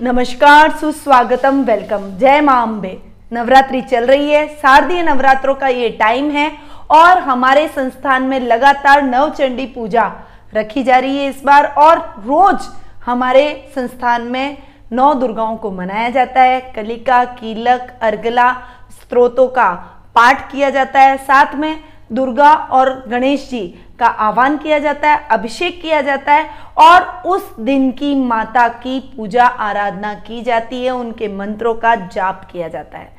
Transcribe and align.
नमस्कार, 0.00 0.70
सुस्वागतम 0.70 1.62
वेलकम 1.64 2.06
जय 2.18 2.40
माँ 2.40 2.62
अम्बे 2.62 2.96
नवरात्रि 3.32 3.80
चल 3.80 4.06
रही 4.06 4.30
है। 4.30 4.46
शारदीय 4.52 5.02
नवरात्रों 5.02 5.54
का 5.54 5.68
ये 5.68 5.88
टाइम 5.90 6.30
है 6.30 6.50
और 6.90 7.18
हमारे 7.18 7.66
संस्थान 7.68 8.22
में 8.22 8.38
लगातार 8.40 9.02
नवचंडी 9.02 9.66
पूजा 9.66 10.10
रखी 10.54 10.82
जा 10.82 10.98
रही 10.98 11.16
है 11.18 11.28
इस 11.28 11.42
बार 11.44 11.66
और 11.78 11.98
रोज 12.18 12.66
हमारे 13.06 13.46
संस्थान 13.74 14.22
में 14.22 14.56
नौ 14.92 15.12
दुर्गाओं 15.14 15.56
को 15.56 15.70
मनाया 15.70 16.08
जाता 16.10 16.42
है। 16.42 16.60
कलिका, 16.76 17.24
कीलक, 17.24 17.98
अर्गला, 18.02 18.50
स्त्रोतों 18.92 19.48
का 19.48 19.72
पाठ 20.14 20.50
किया 20.52 20.70
जाता 20.70 21.00
है। 21.00 21.16
साथ 21.16 21.54
में 21.54 21.76
दुर्गा 22.10 22.52
और 22.54 22.92
गणेश 23.08 23.48
जी 23.50 23.66
का 23.98 24.06
आह्वान 24.06 24.56
किया 24.58 24.78
जाता 24.78 25.10
है, 25.10 25.26
अभिषेक 25.30 25.80
किया 25.82 26.00
जाता 26.02 26.32
है 26.32 26.48
और 26.78 27.22
उस 27.26 27.54
दिन 27.60 27.90
की 27.92 28.14
माता 28.16 28.68
की 28.68 28.98
पूजा 29.16 29.44
आराधना 29.44 30.14
की 30.16 30.40
जाती 30.42 30.82
है, 30.84 30.90
उनके 30.90 31.28
मंत्रों 31.28 31.74
का 31.74 31.94
जाप 31.94 32.48
किया 32.52 32.68
जाता 32.68 32.98
है। 32.98 33.12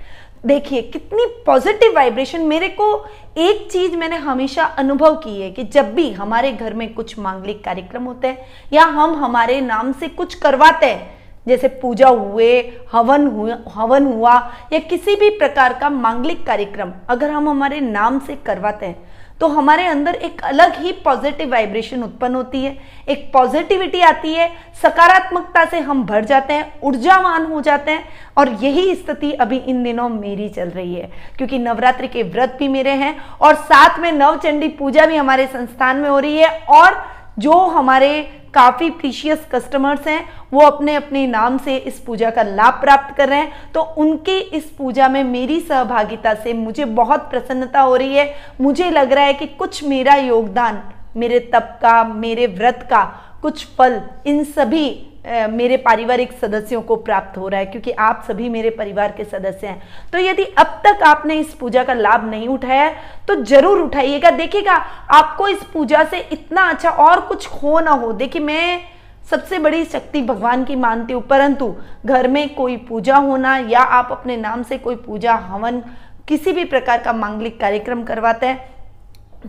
देखिए, 0.46 0.82
कितनी 0.84 1.26
पॉजिटिव 1.46 1.94
वाइब्रेशन 1.96 2.42
मेरे 2.42 2.68
को 2.70 3.06
एक 3.38 3.68
चीज़ 3.72 3.96
मैंने 3.98 4.16
हमेशा 4.18 4.64
अनुभव 4.80 5.16
की 5.16 5.42
है 5.42 5.50
कि 5.52 5.64
जब 5.66 5.94
भी 5.94 6.12
हमारे 6.14 6.52
घर 6.52 6.74
में 6.74 6.94
कुछ 6.94 7.18
मांगलिक 7.20 7.64
कार्यक्रम 7.64 8.04
होते 8.04 8.28
हैं 8.28 8.46
या 8.74 8.84
हम 8.86 9.16
हमारे 9.16 9.60
नाम 9.62 9.92
से 9.92 10.08
कुछ 10.10 10.36
करवाते 10.36 10.86
हैं 10.86 11.14
जैसे 11.48 11.68
पूजा 11.82 12.08
हुए, 12.08 12.52
हवन 12.92 13.28
हुआ 13.28 13.58
हवन 13.74 14.06
हुआ, 14.06 14.36
या 14.74 14.80
किसी 14.80 15.16
भी 15.16 15.30
प्रकार 15.30 15.74
का 15.74 15.90
मांगलिक 15.90 16.46
कार्यक्रम 16.46 16.92
अगर 17.10 17.30
हम 17.30 17.50
हमारे 17.50 17.80
नाम 17.82 18.20
से 18.20 18.36
करवाते 18.36 18.86
हैं 18.86 19.14
तो 19.42 19.48
हमारे 19.48 19.86
अंदर 19.86 20.16
एक 20.16 20.42
अलग 20.44 20.76
ही 20.76 20.92
पॉजिटिव 21.06 21.50
वाइब्रेशन 21.52 22.04
उत्पन्न 22.04 22.36
होती 22.36 22.62
है। 22.64 22.78
एक 23.10 23.30
पॉजिटिविटी 23.34 24.02
आती 24.02 24.34
है, 24.34 24.48
सकारात्मकता 24.84 25.64
से 25.66 25.80
हम 25.80 26.04
भर 26.04 26.26
जाते 26.26 26.54
हैं, 26.54 26.80
ऊर्जावान 26.84 27.46
हो 27.46 27.62
जाते 27.62 27.92
हैं, 27.92 28.06
और 28.38 28.50
यही 28.62 28.96
स्थिति 28.96 29.32
अभी 29.32 29.58
इन 29.58 29.84
दिनों 29.84 30.08
मेरी 30.10 30.48
चल 30.50 30.70
रही 30.70 30.96
है। 30.96 31.12
क्योंकि 31.38 31.60
नवरात्रि 31.60 32.08
के 32.08 32.24
व्रत 32.24 32.56
भी 32.60 32.68
मेरे 32.68 32.92
हैं, 32.92 33.16
और 33.42 33.56
साथ 33.56 34.00
में 34.00 34.12
नवचंडी 34.12 34.68
पूजा 34.70 35.06
भी 35.06 35.16
हमारे 35.16 35.48
संस्थान 35.48 35.98
में 35.98 36.10
हो 36.10 36.20
रही 36.20 36.38
है, 36.38 36.50
और 36.70 37.04
जो 37.40 37.60
हमारे 37.68 38.12
काफ़ी 38.56 38.90
प्रीशियस 38.90 39.46
कस्टमर्स 39.52 40.08
हैं, 40.08 40.30
वो 40.54 40.62
अपने 40.62 40.96
अपने 40.96 41.26
नाम 41.28 41.58
से 41.58 41.76
इस 41.78 42.00
पूजा 42.00 42.30
का 42.30 42.44
लाभ 42.44 42.74
प्राप्त 42.74 43.16
कर 43.18 43.30
रहे 43.30 43.40
हैं। 43.40 43.72
तो 43.74 43.82
उनके 43.98 44.40
इस 44.40 44.64
पूजा 44.78 45.08
में 45.08 45.24
मेरी 45.24 45.60
सहभागिता 45.60 46.34
से 46.34 46.54
मुझे 46.54 46.86
बहुत 46.86 47.30
प्रसन्नता 47.30 47.82
हो 47.82 47.96
रही 47.96 48.16
है। 48.16 48.34
मुझे 48.62 48.90
लग 48.90 49.14
रहा 49.14 49.26
है 49.26 49.34
कि 49.34 49.48
कुछ 49.48 49.84
मेरा 49.84 50.16
योगदान, 50.16 50.82
मेरे 51.18 51.40
तप 51.54 51.78
का, 51.82 52.04
मेरे 52.04 52.48
व्रत 52.48 52.88
का, 52.90 53.04
कुछ 53.42 53.66
फल, 53.78 54.02
इन 54.28 54.44
सभी 54.44 54.88
मेरे 55.26 55.78
पारिवारिक 55.78 56.32
सदस्यों 56.34 56.82
को 56.82 56.96
प्राप्त 56.98 57.38
हो 57.38 57.48
रहा 57.48 57.60
है, 57.60 57.66
क्योंकि 57.66 57.92
आप 57.92 58.24
सभी 58.28 58.50
मेरे 58.50 58.70
परिवार 58.72 59.12
के 59.12 59.24
सदस्य 59.26 59.68
हैं। 59.68 60.10
तो 60.14 60.18
यदि 60.20 60.44
अब 60.44 60.82
तक 60.84 61.04
आपने 61.06 61.36
इस 61.36 61.54
पूजा 61.54 61.84
का 61.84 61.94
लाभ 61.96 62.30
नहीं 62.30 62.48
उठाया 62.50 62.90
तो 63.28 63.36
ज़रूर 63.36 63.80
उठाइएगा। 63.80 64.32
देखिएगा, 64.32 64.74
आपको 65.12 65.48
इस 65.48 65.64
पूजा 65.74 66.04
से 66.04 66.20
इतना 66.32 66.70
अच्छा 66.70 66.90
और 66.90 67.22
कुछ 67.22 67.48
हो 67.54 67.80
ना 67.80 67.92
हो। 67.94 68.12
देखिए, 68.14 68.42
मैं 68.44 68.82
सबसे 69.28 69.60
बड़ी 69.60 69.84
शक्ति 69.86 70.22
भगवान 70.22 70.64
की 70.64 70.76
मानती 70.78 71.14
हूँ, 71.14 71.22
परंतु 71.24 71.74
घर 72.06 72.28
में 72.28 72.54
कोई 72.56 72.78
पूजा 72.80 73.18
होना 73.18 73.58
या 73.60 73.80
आप 73.80 74.12
अपने 74.12 74.38
नाम 74.38 74.64
से 74.64 74.78
कोई 74.78 74.96
पूजा 74.98 75.34
हवन 75.46 75.82
किसी 76.28 76.52
भी 76.52 76.64
प्रकार 76.66 77.02
का 77.02 77.14
मांगलिक 77.14 77.60
कार्यक्रम 77.60 78.04
करवाते 78.04 78.46
हैं 78.46 78.75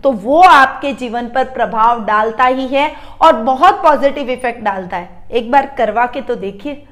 तो 0.03 0.11
वो 0.11 0.41
आपके 0.41 0.93
जीवन 0.93 1.27
पर 1.27 1.43
प्रभाव 1.43 2.05
डालता 2.05 2.43
ही 2.43 2.67
है 2.67 2.95
और 3.21 3.33
बहुत 3.33 3.73
पॉजिटिव 3.73 4.29
इफ़ेक्ट 4.29 4.61
डालता 4.61 4.97
है। 4.97 5.09
एक 5.31 5.51
बार 5.51 5.65
करवा 5.77 6.05
के 6.05 6.21
तो 6.21 6.35
देखिए। 6.35 6.85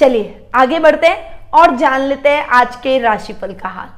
चलिए, 0.00 0.46
आगे 0.54 0.78
बढ़ते 0.78 1.06
हैं 1.06 1.50
और 1.50 1.76
जान 1.76 2.00
लेते 2.00 2.28
हैं 2.28 2.46
आज 2.46 2.76
के 2.76 2.98
राशिफल 2.98 3.52
का 3.52 3.68
हाल। 3.68 3.88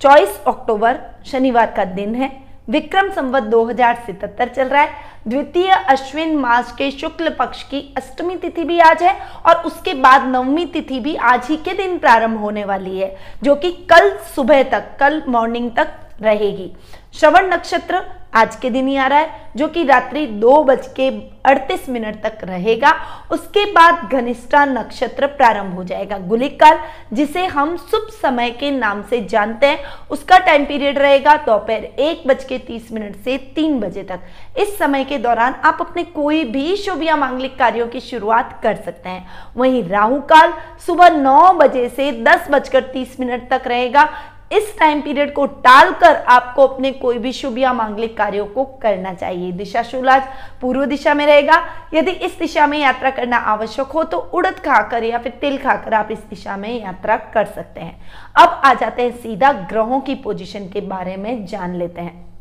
24 0.00 0.40
अक्टूबर 0.46 0.98
शनिवार 1.26 1.70
का 1.70 1.84
दिन 1.84 2.14
है। 2.14 2.42
विक्रम 2.68 3.10
संवत 3.10 3.42
दो 3.42 3.72
चल 3.72 4.68
रहा 4.68 4.82
है। 4.82 4.90
द्वितीय 5.28 5.70
अश्विन 5.70 6.36
मास 6.36 6.72
के 6.72 6.90
शुक्ल 6.90 7.28
पक्ष 7.30 7.62
की 7.62 7.94
अष्टमी 7.96 8.36
तिथि 8.36 8.64
भी 8.64 8.78
आज 8.80 9.02
है 9.02 9.16
और 9.46 9.54
उसके 9.56 9.94
बाद 9.94 10.24
नवमी 10.24 10.66
तिथि 10.66 11.00
भी 11.00 11.16
आज 11.16 11.46
ही 11.46 11.56
के 11.56 11.74
दिन 11.74 11.98
प्रारंभ 11.98 12.38
होने 12.38 12.64
वाली 12.64 12.98
है, 12.98 13.16
जो 13.42 13.54
कि 13.54 13.72
कल 13.72 14.16
सुबह 14.36 14.62
तक, 14.62 14.84
कल 15.00 15.22
मॉर्निंग 15.28 15.70
तक 15.76 15.88
रहेगी। 16.22 16.72
श्रवण 17.14 17.52
नक्षत्र 17.52 18.02
आज 18.34 18.54
के 18.56 18.68
दिन 18.70 18.86
ही 18.88 18.96
आ 18.96 19.06
रहा 19.06 19.18
है, 19.18 19.50
जो 19.56 19.66
कि 19.68 19.82
रात्रि 19.84 20.26
दो 20.26 20.62
बज 20.64 20.86
के 20.96 21.08
अड़तीस 21.44 21.88
मिनट 21.88 22.22
तक 22.22 22.38
रहेगा। 22.44 22.92
उसके 23.32 23.64
बाद 23.72 24.12
घनिष्ठा 24.12 24.64
नक्षत्र 24.64 25.26
प्रारंभ 25.26 25.74
हो 25.74 25.84
जाएगा। 25.84 26.18
गुलिक 26.18 26.58
काल 26.60 26.78
जिसे 27.12 27.44
हम 27.46 27.76
शुभ 27.76 28.08
समय 28.22 28.50
के 28.50 28.70
नाम 28.70 29.02
से 29.02 29.20
जानते 29.24 29.66
हैं, 29.66 29.78
उसका 30.10 30.38
टाइम 30.38 30.64
पीरियड 30.64 30.98
रहेगा 30.98 31.36
दोपहर 31.36 31.84
एक 31.84 32.26
बज 32.26 32.44
के 32.44 32.58
तीस 32.58 32.90
मिनट 32.92 33.16
से 33.16 33.36
तीन 33.56 33.78
बजे 33.80 34.02
तक। 34.02 34.20
इस 34.58 34.76
समय 34.78 35.04
के 35.04 35.18
दौरान 35.18 35.54
आप 35.54 35.78
अपने 35.80 36.04
कोई 36.04 36.44
भी 36.44 36.76
शुभ 36.76 37.02
या 37.02 37.16
मांगलिक 37.16 37.58
कार्यों 37.58 37.86
की 37.86 38.00
शुरुआत 38.00 38.58
कर 38.62 38.76
सकते 38.76 39.08
हैं। 39.08 39.26
वहीं 39.56 39.84
राहु 39.88 40.20
काल 40.22 40.52
सुबह 40.86 41.16
नौ 41.16 41.52
बजे 41.52 41.88
से 41.88 42.10
दस 42.22 42.48
बजकर 42.50 42.82
तीस 42.82 43.20
मिनट 43.20 43.48
तक 43.50 43.66
रहेगा। 43.66 44.08
इस 44.52 44.78
टाइम 44.78 45.00
पीरियड 45.00 45.32
को 45.34 45.46
टालकर 45.64 46.16
आपको 46.28 46.66
अपने 46.66 46.90
कोई 46.92 47.18
भी 47.18 47.32
शुभ 47.32 47.58
या 47.58 47.72
मांगलिक 47.72 48.16
कार्यों 48.16 48.46
को 48.46 48.64
करना 48.82 49.12
चाहिए। 49.14 49.52
दिशा 49.52 49.82
शुलाज 49.82 50.22
पूर्व 50.60 50.84
दिशा 50.84 51.14
में 51.14 51.26
रहेगा। 51.26 51.62
यदि 51.94 52.10
इस 52.10 52.38
दिशा 52.38 52.66
में 52.66 52.78
यात्रा 52.78 53.10
करना 53.10 53.36
आवश्यक 53.36 53.86
हो 53.86 54.02
तो 54.04 54.18
उड़द 54.18 54.58
खाकर 54.58 55.04
या 55.04 55.18
फिर 55.18 55.32
तिल 55.40 55.58
खाकर 55.58 55.94
आप 55.94 56.10
इस 56.10 56.18
दिशा 56.30 56.56
में 56.56 56.82
यात्रा 56.82 57.16
कर 57.34 57.44
सकते 57.46 57.80
हैं। 57.80 58.00
अब 58.38 58.60
आ 58.64 58.74
जाते 58.74 59.02
हैं 59.02 59.16
सीधा 59.16 59.52
ग्रहों 59.52 60.00
की 60.00 60.14
पोजिशन 60.14 60.68
के 60.68 60.80
बारे 60.80 61.16
में 61.16 61.46
जान 61.46 61.74
लेते 61.74 62.00
हैं। 62.00 62.31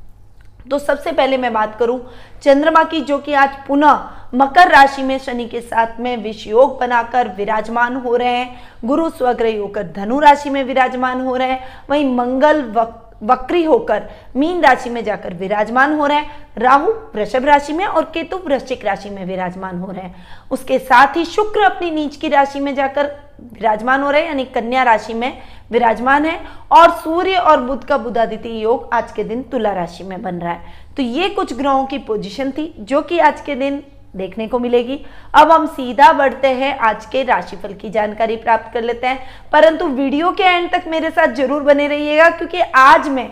तो 0.70 0.80
सबसे 0.80 1.12
पहले 1.12 1.38
मैं 1.38 1.54
बात 1.54 1.76
करूँ 1.80 2.00
चंद्रमा 2.42 2.84
की, 2.84 3.02
जो 3.02 3.18
कि 3.18 3.34
आज 3.34 3.56
पुनः 3.68 4.10
मकर 4.36 4.68
राशि 4.68 5.04
में 5.04 5.18
शनि 5.20 5.46
के 5.46 5.62
साथ 5.62 6.00
में 6.00 6.16
विष 6.18 6.48
योग 6.48 6.80
बनाकर 6.80 7.28
विराजमान 7.28 7.96
हो 7.96 8.16
रहे 8.16 8.28
हैं। 8.28 8.60
गुरु 8.86 9.10
स्वग्रह 9.10 9.60
होकर 9.60 9.88
धनु 9.96 10.20
राशि 10.20 10.50
में 10.50 10.64
विराजमान 10.64 11.22
हो 11.22 11.36
रहे 11.36 11.48
हैं। 11.48 11.64
वहीं 11.90 12.16
मंगल 12.16 12.64
वक्त 12.72 13.11
वक्री 13.24 13.64
होकर 13.64 14.04
मीन 14.36 14.62
राशि 14.62 14.90
में 14.90 15.04
जाकर 15.04 15.34
विराजमान 15.34 15.94
हो 15.94 16.06
रहे 16.06 16.18
हैं। 16.18 16.46
राहु 16.58 16.92
वृषभ 17.16 17.46
राशि 17.46 17.74
में 17.74 17.86
और 17.86 18.04
केतु 18.14 18.38
वृश्चिक 18.38 18.86
राशि 18.86 19.10
में 19.10 19.26
विराजमान 19.26 19.80
हो 19.80 19.92
रहे 19.92 20.04
हैं। 20.04 20.16
उसके 20.52 20.80
साथ 20.80 21.16
ही 21.18 21.26
शुक्र 21.26 21.62
अपनी 21.62 21.92
नीच 21.92 22.16
की 22.16 22.28
राशि 22.28 22.60
में 22.60 22.74
जाकर 22.76 23.12
विराजमान 23.44 24.02
हो 24.02 24.10
रहे 24.12 24.22
हैं, 24.22 24.28
यानी 24.28 24.46
कन्या 24.46 24.84
राशि 24.84 25.14
में 25.14 25.42
विराजमान 25.72 26.26
है 26.26 26.40
और 26.72 26.92
सूर्य 26.94 27.36
और 27.36 27.62
बुध 27.62 27.84
का 27.84 27.98
बुधादित्य 27.98 28.50
योग 28.52 28.90
आज 28.94 29.12
के 29.12 29.24
दिन 29.24 29.44
तुला 29.44 29.72
राशि 29.74 30.04
में 30.04 30.22
बन 30.22 30.36
रहा 30.36 30.52
है। 30.52 30.80
तो 30.98 31.04
ये 31.04 31.30
कुछ 31.30 31.54
ग्रहों 31.54 31.86
की 31.86 31.98
पोजिशन 31.98 32.52
थी, 32.52 32.74
जो 32.80 33.02
कि 33.02 33.20
आज 33.20 33.42
के 33.42 33.56
दिन 33.56 33.84
देखने 34.14 34.48
को 34.48 34.60
मिलेगी। 34.60 35.00
अब 35.34 35.52
हम 35.52 35.66
सीधा 35.68 36.12
बढ़ते 36.14 36.48
हैं। 36.48 36.78
आज 36.80 37.06
के 37.06 37.24
राशिफल 37.24 37.74
की 37.74 37.90
जानकारी 37.90 38.36
प्राप्त 38.38 38.74
कर 38.74 38.82
लेते 38.82 39.08
हैं। 39.08 39.20
परंतु 39.54 39.88
वीडियो 39.88 40.32
के 40.32 40.44
एंड 40.46 40.70
तक 40.72 40.88
मेरे 40.88 41.10
साथ 41.10 41.34
ज़रूर 41.36 41.64
बने 41.64 41.88
रहिएगा, 41.88 42.30
क्योंकि 42.30 42.62
आज 42.62 43.08
मैं 43.10 43.30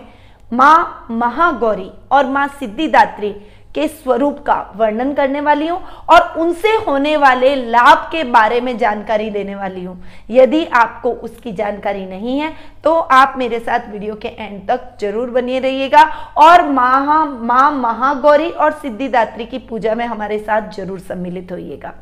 माँ 0.50 1.06
महागौरी 1.12 1.90
और 2.12 2.26
माँ 2.26 2.46
सिद्धिदात्री 2.50 3.34
के 3.74 3.86
स्वरूप 3.88 4.38
का 4.46 4.54
वर्णन 4.76 5.12
करने 5.14 5.40
वाली 5.40 5.66
हूँ 5.68 5.80
और 6.10 6.40
उनसे 6.40 6.74
होने 6.86 7.16
वाले 7.16 7.54
लाभ 7.56 8.08
के 8.12 8.24
बारे 8.26 8.60
में 8.60 8.76
जानकारी 8.78 9.30
देने 9.30 9.54
वाली 9.56 9.84
हूँ। 9.84 9.96
यदि 10.30 10.64
आपको 10.66 11.12
उसकी 11.12 11.52
जानकारी 11.52 12.04
नहीं 12.06 12.38
है 12.40 12.52
तो 12.84 12.94
आप 12.94 13.34
मेरे 13.38 13.60
साथ 13.60 13.88
वीडियो 13.90 14.14
के 14.16 14.28
एंड 14.28 14.66
तक 14.68 14.96
ज़रूर 15.00 15.30
बनिए 15.30 15.58
रहिएगा 15.60 16.02
और 16.38 16.62
महा, 16.64 17.24
माँ 17.24 17.70
महागौरी 17.72 18.50
और 18.50 18.72
सिद्धिदात्री 18.72 19.46
की 19.46 19.58
पूजा 19.60 19.94
में 19.94 20.04
हमारे 20.06 20.38
साथ 20.38 20.70
ज़रूर 20.72 21.00
सम्मिलित 21.00 21.52
होइएगा। 21.52 21.94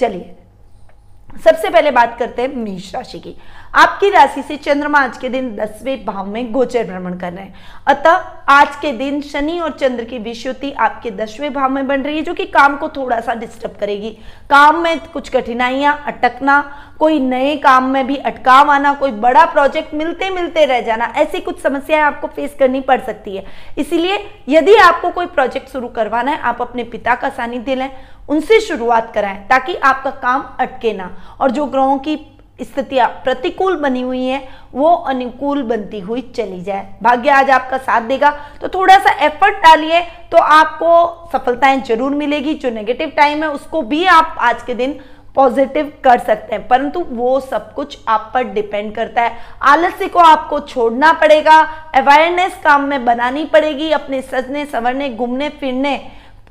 चलिए, 0.00 0.34
सबसे 1.44 1.70
पहले 1.70 1.90
बात 1.90 2.16
करते 2.18 2.42
हैं 2.42 2.54
मेष 2.56 2.94
राशि 2.94 3.18
की। 3.18 3.34
आपकी 3.74 4.10
राशि 4.10 4.42
से 4.42 4.56
चंद्रमा 4.56 4.98
आज 4.98 5.18
के 5.18 5.28
दिन 5.28 5.56
दसवें 5.56 6.04
भाव 6.04 6.26
में 6.26 6.52
गोचर 6.52 6.84
भ्रमण 6.84 7.18
कर 7.18 7.32
रहे 7.32 7.44
हैं। 7.44 7.54
अतः 7.86 8.10
आज 8.48 8.76
के 8.76 8.92
दिन 8.92 9.20
शनि 9.20 9.58
और 9.58 9.70
चंद्र 9.70 10.04
की 10.04 10.18
विश्युति 10.18 10.72
आपके 10.72 11.10
दसवें 11.10 11.52
भाव 11.52 11.70
में 11.70 11.86
बन 11.86 12.02
रही 12.02 12.16
है, 12.16 12.22
जो 12.22 12.34
कि 12.34 12.46
काम 12.46 12.76
को 12.76 12.88
थोड़ा 12.88 13.20
सा 13.20 13.34
डिस्टर्ब 13.34 13.76
करेगी। 13.80 14.10
काम 14.50 14.80
में 14.82 14.98
कुछ 15.00 15.28
कठिनाइयाँ 15.28 16.04
अटकना, 16.06 16.60
कोई 16.98 17.20
नए 17.20 17.56
काम 17.56 17.84
में 17.84 18.06
भी 18.06 18.16
अटकाव 18.16 18.70
आना, 18.70 18.94
कोई 18.94 19.10
बड़ा 19.10 19.44
प्रोजेक्ट 19.44 19.94
मिलते 19.94 20.30
मिलते 20.30 20.64
रह 20.64 20.80
जाना, 20.80 21.12
ऐसी 21.16 21.40
कुछ 21.40 21.60
समस्याएँ 21.60 22.02
आपको 22.02 22.26
फेस 22.26 22.56
करनी 22.58 22.80
पड़ 22.80 23.00
सकती 23.00 23.36
है। 23.36 23.44
इसीलिए 23.78 24.18
यदि 24.48 24.74
आपको 24.74 25.10
कोई 25.10 25.26
प्रोजेक्ट 25.26 25.68
शुरू 25.68 25.88
करवाना 25.88 26.30
है, 26.30 26.40
आप 26.40 26.62
अपने 26.62 26.84
पिता 26.84 27.14
का 27.14 27.28
सानिध्य 27.28 27.74
लें, 27.74 27.90
उनसे 28.28 28.60
शुरुआत 28.60 29.14
कराएँ, 29.14 29.46
ताकि 29.48 29.74
आपका 29.74 30.10
काम 30.10 30.44
अटके 30.60 30.92
ना। 30.92 31.10
और 31.40 31.50
जो 31.50 31.66
ग्रहों 31.66 31.98
की 31.98 32.16
स्थितियाँ 32.60 33.08
प्रतिकूल 33.24 33.76
बनी 33.76 34.00
हुई 34.02 34.24
हैं, 34.24 34.42
वो 34.72 34.94
अनुकूल 35.08 35.62
बनती 35.64 36.00
हुई 36.00 36.20
चली 36.36 36.60
जाए। 36.62 36.88
भाग्य 37.02 37.30
आज 37.30 37.50
आपका 37.50 37.78
साथ 37.78 38.02
देगा 38.02 38.30
तो 38.60 38.68
थोड़ा 38.68 38.98
सा 38.98 39.10
एफर्ट 39.26 39.62
डालिए 39.62 40.00
तो 40.32 40.38
आपको 40.38 41.28
सफलताएँ 41.32 41.80
ज़रूर 41.82 42.14
मिलेगी। 42.14 42.54
जो 42.54 42.70
नेगेटिव 42.70 43.12
टाइम 43.16 43.42
है, 43.42 43.50
उसको 43.50 43.82
भी 43.82 44.04
आप 44.06 44.36
आज 44.40 44.62
के 44.62 44.74
दिन 44.74 44.98
पॉजिटिव 45.36 45.92
कर 46.04 46.18
सकते 46.18 46.54
हैं। 46.54 46.66
परंतु 46.68 47.00
वो 47.02 47.38
सब 47.40 47.72
कुछ 47.74 47.98
आप 48.08 48.30
पर 48.34 48.44
डिपेंड 48.44 48.94
करता 48.94 49.22
है। 49.22 49.36
आलस्य 49.64 50.08
को 50.08 50.18
आपको 50.20 50.60
छोड़ना 50.60 51.12
पड़ेगा 51.14 51.58
अवेयरनेस 51.94 52.60
काम 52.64 52.84
में 52.84 53.04
बनानी 53.04 53.44
पड़ेगी, 53.44 53.90
अपने 53.92 54.22
सजने, 54.22 54.64
संवरने, 54.66 55.08
घूमने, 55.10 55.48
फिरने। 55.50 56.00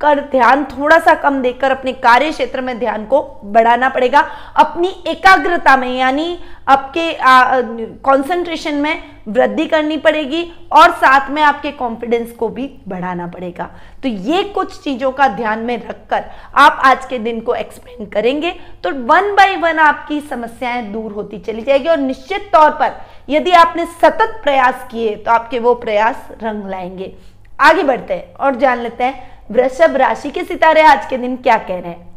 कर 0.01 0.19
ध्यान 0.31 0.63
थोड़ा 0.67 0.97
सा 0.99 1.13
कम 1.15 1.41
देकर 1.41 1.71
अपने 1.71 1.91
कार्य 1.93 2.31
क्षेत्र 2.31 2.61
में 2.61 2.77
ध्यान 2.79 3.05
को 3.05 3.21
बढ़ाना 3.45 3.89
पड़ेगा। 3.89 4.19
अपनी 4.55 4.87
एकाग्रता 5.07 5.75
में, 5.77 5.97
यानी 5.97 6.37
आपके 6.67 7.13
कंसंट्रेशन 8.03 8.75
में 8.75 9.03
वृद्धि 9.27 9.65
करनी 9.67 9.97
पड़ेगी 9.97 10.43
और 10.71 10.91
साथ 10.93 11.29
में 11.31 11.41
आपके 11.41 11.71
कॉन्फिडेंस 11.71 12.31
को 12.31 12.49
भी 12.49 12.69
बढ़ाना 12.87 13.27
पड़ेगा। 13.27 13.69
तो 14.03 14.09
ये 14.09 14.43
कुछ 14.45 14.79
चीज़ों 14.81 15.11
का 15.11 15.27
ध्यान 15.27 15.59
में 15.59 15.77
रखकर 15.79 16.25
आप 16.55 16.81
आज 16.85 17.05
के 17.05 17.19
दिन 17.19 17.39
को 17.39 17.55
एक्सप्लेन 17.55 18.05
करेंगे। 18.09 18.51
तो 18.83 18.91
वन 19.05 19.33
बाय 19.35 19.55
वन 19.55 19.79
आपकी 19.79 20.19
समस्याएँ 20.21 20.83
दूर 20.91 21.11
होती 21.11 21.39
चली 21.39 21.61
जाएगी 21.61 21.89
और 21.89 21.97
निश्चित 21.97 22.49
तौर 22.53 22.69
पर 22.71 22.93
यदि 23.29 23.51
आपने 23.53 23.85
सतत 24.01 24.39
प्रयास 24.43 24.87
किए 24.91 25.15
तो 25.15 25.31
आपके 25.31 25.59
वो 25.59 25.73
प्रयास 25.75 26.27
रंग 26.43 26.69
लाएँगे। 26.69 27.13
आगे 27.59 27.83
बढ़ते 27.83 28.13
हैं 28.13 28.33
और 28.35 28.55
जान 28.55 28.79
लेते 28.79 29.03
हैं 29.03 29.36
वृषभ 29.51 29.95
राशि 29.95 30.29
के 30.31 30.43
सितारे 30.43 30.81
आज 30.81 31.05
के 31.09 31.17
दिन 31.17 31.35
क्या 31.37 31.57
कह 31.57 31.79
रहे 31.79 31.91
हैं? 31.91 32.07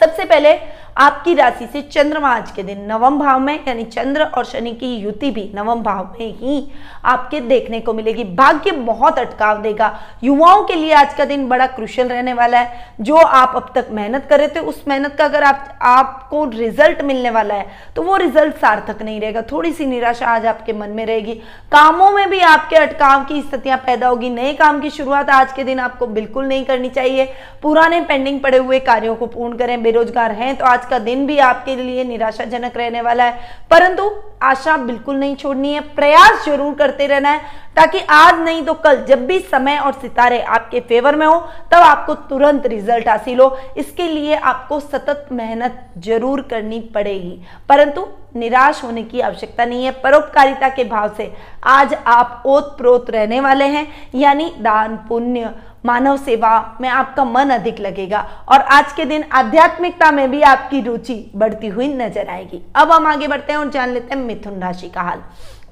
सबसे 0.00 0.24
पहले 0.24 0.54
आपकी 0.98 1.32
राशि 1.34 1.66
से 1.72 1.80
चंद्रमा 1.82 2.28
आज 2.28 2.50
के 2.50 2.62
दिन 2.62 2.80
नवम 2.82 3.18
भाव 3.18 3.40
में, 3.40 3.58
यानी 3.68 3.84
चंद्र 3.84 4.22
और 4.24 4.44
शनि 4.44 4.72
की 4.72 4.94
युति 4.96 5.30
भी 5.30 5.50
नवम 5.54 5.82
भाव 5.82 6.04
में 6.12 6.32
ही 6.32 6.70
आपके 7.04 7.40
देखने 7.40 7.80
को 7.80 7.92
मिलेगी। 7.94 8.24
भाग्य 8.34 8.70
बहुत 8.70 9.18
अटकाव 9.18 9.60
देगा। 9.62 9.92
युवाओं 10.24 10.64
के 10.64 10.74
लिए 10.74 10.92
आज 10.92 11.14
का 11.14 11.24
दिन 11.24 11.46
बड़ा 11.48 11.66
क्रुशल 11.66 12.08
रहने 12.08 12.32
वाला 12.32 12.58
है। 12.58 12.96
जो 13.00 13.16
आप 13.16 13.52
अब 13.56 13.70
तक 13.74 13.88
मेहनत 13.90 14.26
कर 14.30 14.38
रहे 14.38 14.48
थे, 14.48 14.60
उस 14.60 14.82
मेहनत 14.88 15.14
का 15.14 15.24
अगर 15.24 15.42
आप, 15.42 15.78
आपको 15.82 16.44
रिज़ल्ट 16.46 17.02
मिलने 17.02 17.30
वाला 17.30 17.54
है 17.54 17.66
तो 17.96 18.02
वो 18.02 18.16
रिज़ल्ट 18.16 18.56
सार्थक 18.56 19.02
नहीं 19.02 19.20
रहेगा। 19.20 19.42
थोड़ी 19.42 19.72
सी 19.72 19.86
निराशा 19.86 20.26
आज 20.26 20.46
आपके 20.46 20.72
मन 20.72 20.90
में 20.90 21.04
रहेगी। 21.06 21.34
कामों 21.72 22.10
में 22.10 22.28
भी 22.30 22.40
आपके 22.40 22.76
अटकाव 22.76 23.24
की 23.24 23.40
स्थितियाँ 23.42 23.78
पैदा 23.78 24.08
होगी। 24.08 24.30
नए 24.30 24.52
काम 24.54 24.80
की 24.80 24.90
शुरुआत 24.90 25.30
आज 25.30 25.52
के 25.52 25.64
दिन 25.64 25.80
आपको 25.80 26.06
बिल्कुल 26.08 26.46
नहीं 26.46 26.64
करनी 26.64 26.88
चाहिए। 26.90 27.32
पुराने 27.62 28.00
पेंडिंग 28.00 28.40
पड़े 28.40 28.58
हुए 28.58 28.78
कार्यों 28.80 29.14
को 29.14 29.26
पूर्ण 29.28 29.56
करें। 29.56 29.82
बेरोजगार 29.82 30.32
हैं 30.32 30.54
तो 30.56 30.64
आज 30.64 30.86
का 30.90 30.98
दिन 30.98 31.26
भी 31.26 31.38
आपके 31.40 31.76
लिए 31.76 32.04
निराशाजनक 32.04 32.76
रहने 32.76 33.00
वाला 33.00 33.24
है। 33.24 33.38
परंतु 33.70 34.10
आशा 34.42 34.76
बिल्कुल 34.76 35.16
नहीं 35.16 35.34
छोड़नी 35.36 35.72
है। 35.72 35.80
प्रयास 35.94 36.44
ज़रूर 36.46 36.74
करते 36.74 37.06
रहना 37.06 37.28
है, 37.28 37.40
ताकि 37.76 37.98
आज 38.00 38.40
नहीं 38.40 38.62
तो 38.64 38.74
कल 38.74 39.04
जब 39.04 39.26
भी 39.26 39.38
समय 39.40 39.78
और 39.78 39.92
सितारे 39.92 40.40
आपके 40.40 40.80
फेवर 40.80 41.16
में 41.16 41.26
हो, 41.26 41.38
तब 41.72 41.76
आपको 41.76 42.14
तुरंत 42.28 42.66
रिज़ल्ट 42.66 43.08
हासिल 43.08 43.40
हो। 43.40 43.56
इसके 43.76 44.08
लिए 44.08 44.34
आपको 44.34 44.80
सतत 44.80 45.28
मेहनत 45.32 45.84
ज़रूर 45.98 46.42
करनी 46.42 46.80
पड़ेगी। 46.94 47.38
परंतु 47.68 48.06
निराश 48.36 48.82
होने 48.84 49.02
की 49.02 49.20
आवश्यकता 49.20 49.64
नहीं 49.64 49.84
है। 49.84 49.90
परोपकारिता 50.02 50.68
के 50.68 50.84
भाव 50.84 51.14
से 51.16 51.32
आज 51.66 51.94
आप 52.06 52.42
ओत 52.46 52.76
प्रोत 52.78 53.10
रहने 53.10 53.40
वाले 53.40 53.64
हैं, 53.64 53.86
यानी 54.14 54.52
दान 54.60 54.96
पुण्य। 55.08 55.54
मानव 55.84 56.16
सेवा 56.16 56.78
में 56.80 56.88
आपका 56.88 57.24
मन 57.24 57.50
अधिक 57.50 57.80
लगेगा 57.80 58.26
और 58.48 58.60
आज 58.60 58.92
के 58.92 59.04
दिन 59.04 59.24
आध्यात्मिकता 59.32 60.10
में 60.10 60.30
भी 60.30 60.42
आपकी 60.42 60.80
रुचि 60.80 61.30
बढ़ती 61.36 61.68
हुई 61.68 61.92
नज़र 61.94 62.28
आएगी। 62.28 62.62
अब 62.76 62.92
हम 62.92 63.06
आगे 63.06 63.28
बढ़ते 63.28 63.52
हैं 63.52 63.58
और 63.60 63.70
जान 63.70 63.90
लेते 63.90 64.14
हैं 64.14 64.22
मिथुन 64.22 64.60
राशि 64.60 64.88
का 64.88 65.02
हाल। 65.02 65.22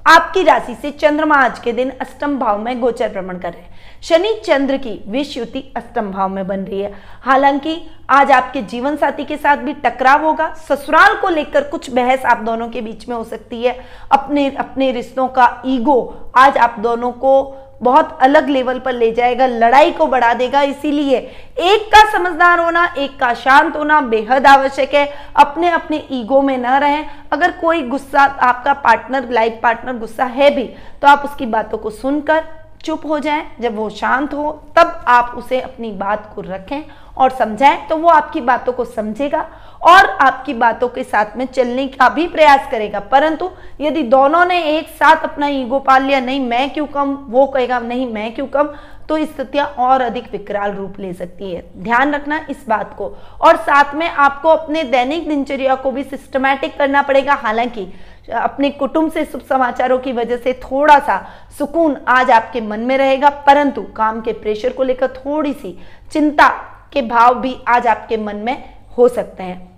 आपकी 0.07 0.43
राशि 0.43 0.73
से 0.75 0.91
चंद्रमा 0.91 1.35
आज 1.35 1.59
के 1.59 1.71
दिन 1.73 1.89
अष्टम 2.01 2.37
भाव 2.39 2.59
में 2.59 2.79
गोचर 2.79 3.09
भ्रमण 3.09 3.37
कर 3.37 3.51
रहे 3.53 3.61
हैं। 3.61 3.75
शनि 4.03 4.33
चंद्र 4.45 4.77
की 4.77 4.99
विश्युति 5.07 5.63
अष्टम 5.77 6.11
भाव 6.11 6.29
में 6.29 6.47
बन 6.47 6.59
रही 6.59 6.79
है। 6.81 6.93
हालाँकि 7.21 7.77
आज 8.09 8.31
आपके 8.31 8.61
जीवन 8.63 8.95
साथी 8.95 9.25
के 9.25 9.37
साथ 9.37 9.57
भी 9.57 9.73
टकराव 9.75 10.25
होगा। 10.25 10.53
ससुराल 10.69 11.15
को 11.15 11.29
लेकर 11.29 11.63
कुछ 11.63 11.89
बहस 11.89 12.25
आप 12.25 12.37
दोनों 12.37 12.67
के 12.69 12.81
बीच 12.81 13.07
में 13.09 13.15
हो 13.15 13.23
सकती 13.23 13.63
है। 13.63 13.77
अपने 14.11 14.49
अपने 14.49 14.91
रिश्तों 14.91 15.27
का 15.27 15.61
ईगो 15.65 16.31
आज 16.37 16.57
आप 16.57 16.79
दोनों 16.79 17.11
को 17.11 17.43
बहुत 17.81 18.17
अलग 18.21 18.49
लेवल 18.49 18.79
पर 18.79 18.93
ले 18.93 19.11
जाएगा, 19.11 19.45
लड़ाई 19.45 19.91
को 19.91 20.05
बढ़ा 20.07 20.33
देगा। 20.33 20.61
इसीलिए 20.61 21.17
एक 21.17 21.87
का 21.87 22.03
समझदार 22.11 22.59
होना, 22.59 22.85
एक 22.97 23.17
का 23.19 23.33
शांत 23.33 23.75
होना 23.75 23.99
बेहद 24.03 24.47
आवश्यक 24.47 24.93
है। 24.93 25.07
अपने 25.35 25.69
अपने 25.69 26.03
ईगो 26.11 26.41
में 26.41 26.57
ना 26.57 26.77
रहें। 26.77 27.05
अगर 27.31 27.51
कोई 27.51 27.81
गुस्सा, 27.81 28.21
आपका 28.21 28.73
पार्टनर, 28.75 29.29
लाइफ 29.29 29.59
पार्टनर 29.63 29.97
गुस्सा 29.97 30.25
है 30.25 30.49
भी 30.51 30.63
तो 31.01 31.07
आप 31.07 31.25
उसकी 31.25 31.45
बातों 31.47 31.77
को 31.77 31.89
सुनकर 31.89 32.43
चुप 32.87 33.05
हो 33.05 33.19
जाए। 33.19 33.45
जब 33.59 33.75
वो 33.75 33.89
शांत 33.89 34.33
हो, 34.33 34.51
तब 34.75 35.03
आप 35.07 35.33
उसे 35.37 35.59
अपनी 35.61 35.91
बात 35.91 36.31
को 36.35 36.41
रखें 36.41 36.81
और 37.17 37.29
समझाएँ 37.29 37.87
तो 37.87 37.95
वो 37.97 38.09
आपकी 38.09 38.41
बातों 38.41 38.73
को 38.73 38.85
समझेगा 38.85 39.39
और 39.81 40.05
आपकी 40.21 40.53
बातों 40.53 40.87
के 40.87 41.03
साथ 41.03 41.37
में 41.37 41.45
चलने 41.45 41.87
का 41.87 42.09
भी 42.09 42.27
प्रयास 42.27 42.67
करेगा। 42.71 42.99
परंतु 43.11 43.49
यदि 43.81 44.03
दोनों 44.03 44.45
ने 44.45 44.61
एक 44.77 44.87
साथ 44.89 45.23
अपना 45.23 45.47
ईगो 45.47 45.79
पाल 45.79 46.03
लिया, 46.03 46.19
नहीं, 46.19 46.39
मैं 46.39 46.69
क्यों 46.69 46.85
कम? 46.87 47.13
वो 47.29 47.45
कहेगा, 47.45 47.79
नहीं, 47.79 48.07
मैं 48.13 48.33
क्यों 48.35 48.47
कम? 48.47 48.73
तो 49.09 49.25
स्थितियाँ 49.25 49.65
और 49.65 50.01
अधिक 50.01 50.31
विकराल 50.31 50.71
रूप 50.71 50.99
ले 50.99 51.13
सकती 51.13 51.53
है। 51.53 51.63
ध्यान 51.77 52.15
रखना 52.15 52.47
इस 52.49 52.65
बात 52.67 52.95
को। 52.97 53.17
और 53.41 53.55
साथ 53.55 53.93
में 53.95 54.09
आपको 54.09 54.49
अपने 54.49 54.83
दैनिक 54.83 55.29
दिनचर्या 55.29 55.75
को 55.75 55.91
भी 55.91 56.03
सिस्टमैटिक 56.03 56.77
करना 56.77 57.01
पड़ेगा। 57.01 57.33
हालाँकि, 57.33 57.93
अपने 58.33 58.69
कुटुंब 58.69 59.11
से 59.11 59.25
शुभ 59.25 59.41
समाचारों 59.41 59.99
की 59.99 60.11
वजह 60.11 60.37
से 60.37 60.53
थोड़ा 60.53 60.99
सा 60.99 61.27
सुकून 61.57 61.97
आज 62.07 62.31
आपके 62.31 62.61
मन 62.61 62.79
में 62.79 62.97
रहेगा, 62.97 63.29
परंतु 63.29 63.81
काम 63.81 64.21
के 64.21 64.33
प्रेशर 64.33 64.73
को 64.73 64.83
लेकर 64.83 65.07
थोड़ी 65.07 65.53
सी 65.53 65.79
चिंता 66.11 66.47
के 66.93 67.01
भाव 67.01 67.35
भी 67.35 67.57
आज 67.67 67.87
आपके 67.87 68.17
मन 68.17 68.35
में 68.35 68.69
हो 68.97 69.07
सकते 69.07 69.43
हैं। 69.43 69.76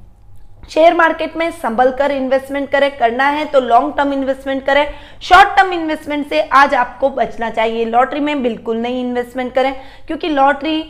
शेयर 0.69 0.93
मार्केट 0.93 1.35
में 1.37 1.49
संभल 1.51 1.91
कर 1.91 2.11
इन्वेस्टमेंट 2.11 2.69
करें, 2.71 2.89
करना 2.97 3.27
है 3.27 3.45
तो 3.45 3.59
लॉन्ग 3.59 3.93
टर्म 3.97 4.13
इन्वेस्टमेंट 4.13 4.65
करें। 4.65 4.85
शॉर्ट 5.21 5.55
टर्म 5.57 5.73
इन्वेस्टमेंट 5.73 6.27
से 6.29 6.41
आज 6.41 6.73
आपको 6.75 7.09
बचना 7.11 7.49
चाहिए। 7.49 7.85
लॉटरी 7.85 8.19
में 8.19 8.41
बिल्कुल 8.43 8.77
नहीं 8.77 8.99
इन्वेस्टमेंट 9.01 9.53
करें, 9.53 9.73
क्योंकि 10.07 10.29
लॉटरी 10.29 10.83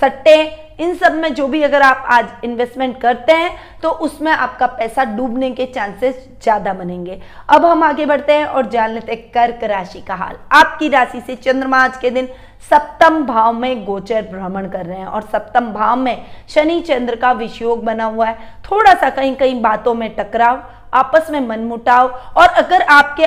सट्टे 0.00 0.36
इन 0.78 0.94
सब 0.96 1.14
में 1.14 1.32
जो 1.34 1.46
भी 1.48 1.62
अगर 1.62 1.82
आप 1.82 2.06
आज 2.10 2.44
इन्वेस्टमेंट 2.44 3.00
करते 3.00 3.32
हैं 3.32 3.50
तो 3.82 3.90
उसमें 4.06 4.30
आपका 4.32 4.66
पैसा 4.68 5.04
डूबने 5.06 5.50
के 5.50 5.66
चांसेस 5.66 6.28
ज़्यादा 6.42 6.72
बनेंगे। 6.74 7.20
अब 7.48 7.64
हम 7.64 7.82
आगे 7.82 8.06
बढ़ते 8.06 8.32
हैं 8.32 8.46
और 8.46 8.66
जान 8.70 8.90
लेते 8.90 9.12
हैं 9.12 9.30
कर्क 9.30 9.64
राशि 9.64 10.00
का 10.00 10.14
हाल। 10.14 10.36
आपकी 10.52 10.88
राशि 10.88 11.20
से 11.20 11.36
चंद्रमा 11.36 11.82
आज 11.84 11.96
के 11.96 12.10
दिन 12.10 12.28
सप्तम 12.70 13.22
भाव 13.24 13.52
में 13.52 13.84
गोचर 13.84 14.22
भ्रमण 14.24 14.68
कर 14.68 14.86
रहे 14.86 14.98
हैं 14.98 15.06
और 15.06 15.22
सप्तम 15.22 15.72
भाव 15.72 15.96
में 15.96 16.24
शनि 16.48 16.80
चंद्र 16.80 17.16
का 17.16 17.32
विषयोग 17.34 17.84
बना 17.84 18.04
हुआ 18.04 18.26
है। 18.26 18.38
थोड़ा 18.64 18.94
सा 18.94 19.10
कहीं 19.10 19.34
कहीं 19.36 19.60
बातों 19.62 19.94
में 19.94 20.08
टकराव, 20.16 20.62
आपस 20.94 21.30
में 21.30 21.40
मनमुटाव 21.40 22.08
और 22.36 22.48
अगर 22.48 22.82
आपके 22.82 23.24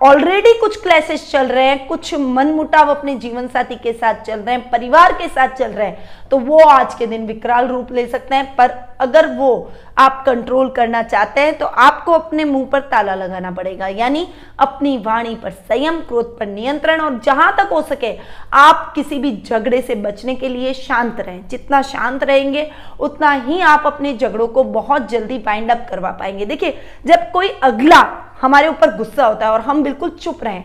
ऑलरेडी 0.00 0.52
कुछ 0.52 0.76
क्लैसेस 0.82 1.30
चल 1.30 1.46
रहे 1.46 1.64
हैं, 1.64 1.86
कुछ 1.86 2.14
मनमुटाव 2.14 2.88
अपने 2.88 3.14
जीवन 3.14 3.46
साथी 3.48 3.74
के 3.74 3.92
साथ 3.92 4.14
चल 4.16 4.40
रहे 4.40 4.54
हैं, 4.54 4.68
परिवार 4.70 5.12
के 5.12 5.28
साथ 5.28 5.56
चल 5.58 5.70
रहे 5.70 5.86
हैं 5.86 6.28
तो 6.30 6.38
वो 6.38 6.58
आज 6.60 6.94
के 6.94 7.06
दिन 7.06 7.26
विकराल 7.26 7.66
रूप 7.66 7.90
ले 7.92 8.06
सकते 8.06 8.34
हैं, 8.34 8.54
पर 8.56 8.70
अगर 9.00 9.26
वो 9.28 9.70
आप 9.98 10.22
कंट्रोल 10.26 10.68
करना 10.70 11.02
चाहते 11.02 11.40
हैं 11.40 11.56
तो 11.58 11.66
आपको 11.66 12.12
अपने 12.12 12.44
मुँह 12.44 12.64
पर 12.64 12.80
ताला 12.82 13.14
लगाना 13.14 13.50
पड़ेगा, 13.50 13.86
यानी 13.86 14.26
अपनी 14.58 14.96
वाणी 14.98 15.34
पर, 15.34 15.50
संयम 15.50 16.00
क्रोध 16.00 16.38
पर 16.38 16.46
नियंत्रण, 16.46 17.00
और 17.00 17.20
जहाँ 17.24 17.52
तक 17.56 17.72
हो 17.72 17.82
सके 17.82 18.14
आप 18.54 18.92
किसी 18.94 19.18
भी 19.18 19.36
झगड़े 19.42 19.82
से 19.82 19.94
बचने 19.96 20.34
के 20.34 20.48
लिए 20.48 20.74
शांत 20.74 21.20
रहें। 21.20 21.46
जितना 21.48 21.82
शांत 21.82 22.24
रहेंगे, 22.24 22.70
उतना 23.00 23.32
ही 23.32 23.60
आप 23.62 23.86
अपने 23.86 24.16
झगड़ों 24.16 24.48
को 24.48 24.64
बहुत 24.64 25.08
जल्दी 25.10 25.38
बाइंड 25.40 25.70
अप 25.70 25.86
करवा 25.90 26.10
पाएँगे। 26.12 26.46
देखिए, 26.46 26.78
जब 27.06 27.30
कोई 27.32 27.48
अगला 27.62 28.02
हमारे 28.40 28.68
ऊपर 28.68 28.96
गुस्सा 28.96 29.26
होता 29.26 29.46
है 29.46 29.52
और 29.52 29.60
हम 29.60 29.82
बिल्कुल 29.82 30.10
चुप 30.10 30.44
रहें। 30.44 30.64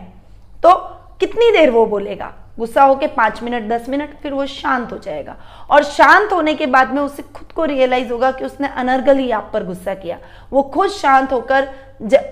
तो 0.62 0.74
कितनी 1.20 1.50
देर 1.50 1.70
वो 1.70 1.86
बोलेगा? 1.86 2.32
गुस्सा 2.58 2.82
होके 2.84 3.06
पाँच 3.06 3.42
मिनट, 3.42 3.68
दस 3.68 3.88
मिनट, 3.88 4.10
फिर 4.22 4.32
वो 4.32 4.46
शांत 4.46 4.92
हो 4.92 4.98
जाएगा। 4.98 5.36
और 5.70 5.84
शांत 5.84 6.32
होने 6.32 6.54
के 6.54 6.66
बाद 6.66 6.92
में 6.92 7.02
उसे 7.02 7.22
खुद 7.22 7.52
को 7.52 7.64
रियलाइज़ 7.64 8.12
होगा 8.12 8.30
कि 8.30 8.44
उसने 8.44 8.68
अनर्गल 8.68 9.16
ही 9.16 9.30
आप 9.30 9.50
पर 9.52 9.64
गुस्सा 9.64 9.94
किया। 9.94 10.18
वो 10.50 10.62
खुद 10.62 10.88
शांत 10.88 11.32
होकर 11.32 11.68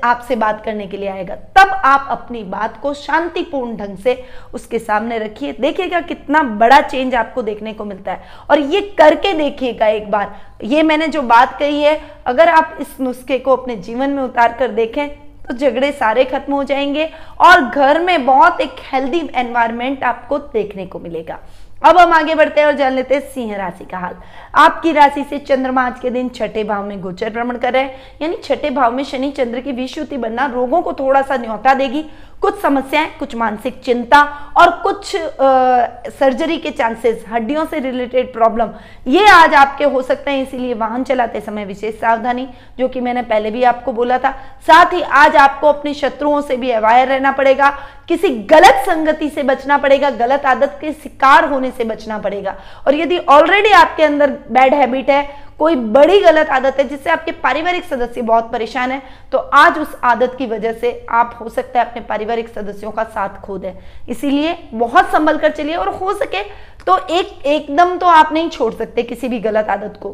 आपसे 0.05 0.37
बात 0.37 0.65
करने 0.65 0.87
के 0.87 0.97
लिए 0.97 1.09
आएगा। 1.09 1.35
तब 1.35 1.71
आप 1.85 2.07
अपनी 2.11 2.43
बात 2.45 2.81
को 2.83 2.95
शांतिपूर्ण 2.95 3.77
ढंग 3.77 3.97
से 3.97 4.25
उसके 4.55 4.79
सामने 4.79 5.19
रखिए। 5.19 5.53
देखिएगा 5.53 6.01
कितना 6.01 6.43
बड़ा 6.43 6.81
चेंज 6.81 7.15
आपको 7.15 7.43
देखने 7.43 7.73
को 7.73 7.85
मिलता 7.85 8.13
है। 8.13 8.23
और 8.51 8.59
ये 8.59 8.81
करके 8.81 9.33
देखिएगा 9.33 9.87
एक 9.87 10.11
बार। 10.11 10.37
ये 10.65 10.83
मैंने 10.83 11.09
जो 11.09 11.23
बात 11.23 11.59
कही 11.59 11.83
है, 11.83 12.01
अगर 12.27 12.49
आप 12.49 12.77
इस 12.81 13.01
नुस्खे 13.01 13.39
को 13.39 13.57
अपने 13.57 13.77
जीवन 13.77 14.11
में 14.11 14.23
उतार 14.23 14.53
कर 14.53 14.69
देखें 14.69 15.22
तो 15.49 15.55
झगड़े 15.55 15.91
सारे 15.93 16.25
खत्म 16.25 16.53
हो 16.53 16.65
जाएँगे 16.65 17.09
और 17.41 17.65
घर 17.65 18.01
में 18.03 18.25
बहुत 18.27 18.61
एक 18.61 18.77
हेल्दी 18.93 19.21
एनवायरमेंट 19.35 20.05
आपको 20.05 20.39
देखने 20.39 20.87
को 20.87 20.99
मिलेगा। 20.99 21.39
अब 21.85 21.99
हम 21.99 22.13
आगे 22.13 22.35
बढ़ते 22.35 22.61
हैं 22.61 22.67
और 22.67 22.75
जान 22.75 22.93
लेते 22.93 23.15
हैं 23.15 23.23
सिंह 23.31 23.57
राशि 23.57 23.85
का 23.85 23.99
हाल। 23.99 24.17
आपकी 24.55 24.93
राशि 24.93 25.25
से 25.25 25.39
चंद्रमा 25.39 25.87
आज 25.87 26.01
के 26.01 26.11
दिन 26.11 26.29
छठे 26.29 26.65
भाव 26.65 26.85
में 26.87 27.01
गोचर 27.01 27.31
भ्रमण 27.31 27.57
कर 27.59 27.73
रहे 27.73 27.83
हैं। 27.83 28.19
यानी 28.23 28.37
छठे 28.45 28.71
भाव 28.71 28.93
में 28.93 29.05
शनि 29.05 29.31
चंद्र 29.31 29.61
की 29.61 29.73
विश्वति 29.73 30.17
बनना 30.17 30.47
रोगों 30.47 30.83
को 30.83 30.93
थोड़ा 30.93 31.23
सा 31.23 31.37
न्योता 31.37 31.75
देगी। 31.75 32.05
कुछ 32.43 32.61
समस्याएँ 32.61 33.11
कुछ 33.19 33.35
मानसिक 33.37 33.81
चिंता 33.81 34.21
और 34.59 34.71
कुछ 34.83 35.15
आ, 35.17 35.87
सर्जरी 36.11 36.57
के 36.59 36.71
चांसेस 36.71 37.25
हड्डियों 37.29 37.65
से 37.65 37.79
रिलेटेड 37.79 38.33
प्रॉब्लम 38.33 38.71
ये 39.07 39.27
आज 39.29 39.55
आपके 39.55 39.85
हो 39.85 40.03
सकते 40.03 40.31
हैं। 40.31 40.43
इसीलिए 40.43 40.75
वाहन 40.75 41.05
चलाते 41.05 41.41
समय 41.41 41.65
विशेष 41.65 41.95
सावधानी 41.95 42.49
जो 42.79 42.89
कि 42.89 43.01
मैंने 43.01 43.23
पहले 43.23 43.51
भी 43.51 43.63
आपको 43.63 43.93
बोला 43.93 44.19
था। 44.19 44.31
साथ 44.67 44.93
ही 44.93 45.03
आज 45.03 45.37
आपको 45.37 45.69
अपने 45.69 45.95
शत्रुओं 45.95 46.41
से 46.41 46.57
भी 46.57 46.71
अवायर 46.71 47.09
रहना 47.09 47.33
पड़ेगा। 47.33 47.77
किसी 48.09 48.29
गलत 48.47 48.83
संगति 48.87 49.29
से 49.31 49.43
बचना 49.43 49.77
पड़ेगा, 49.79 50.11
गलत 50.11 50.47
आदत 50.47 50.79
के 50.81 50.93
शिकार 50.93 51.45
होने 51.45 51.71
से 51.71 51.85
बचना 51.85 52.19
पड़ेगा। 52.19 52.57
और 52.87 52.95
यदि 52.95 53.19
ऑलरेडी 53.19 53.71
आपके 53.73 54.03
अंदर 54.03 54.31
बैड 54.51 54.75
हैबिट 54.75 55.11
है, 55.11 55.23
कोई 55.59 55.75
बड़ी 55.77 56.19
गलत 56.21 56.49
आदत 56.49 56.79
है 56.79 56.89
जिससे 56.89 57.11
आपके 57.11 57.33
पारिवारिक 57.33 57.85
सदस्य 57.85 58.23
बहुत 58.23 58.51
परेशान 58.53 58.93
है 58.93 59.01
तो 59.33 59.39
आज 59.39 59.79
उस 59.79 59.95
आदत 60.05 60.35
की 60.39 60.47
वजह 60.47 60.73
से 60.73 60.91
आप 61.11 61.39
हो 61.41 61.49
सकता 61.49 61.81
है 61.81 61.87
अपने 61.87 62.03
पारिवारिक 62.03 62.49
सदस्यों 62.49 62.91
का 62.91 63.05
साथ 63.05 63.41
खो 63.41 63.59
दें। 63.59 63.73
इसीलिए 64.09 64.57
बहुत 64.75 65.13
संभल 65.13 65.39
कर 65.39 65.51
चलिए 65.51 65.75
और 65.75 65.89
हो 65.91 66.13
सके 66.15 66.43
तो 66.87 66.99
एक, 67.09 67.47
एकदम 67.47 67.97
तो 67.99 68.07
आप 68.07 68.33
नहीं 68.33 68.49
छोड़ 68.51 68.73
सकते 68.75 69.03
किसी 69.03 69.29
भी 69.29 69.39
गलत 69.41 69.69
आदत 69.69 69.99
को। 70.03 70.11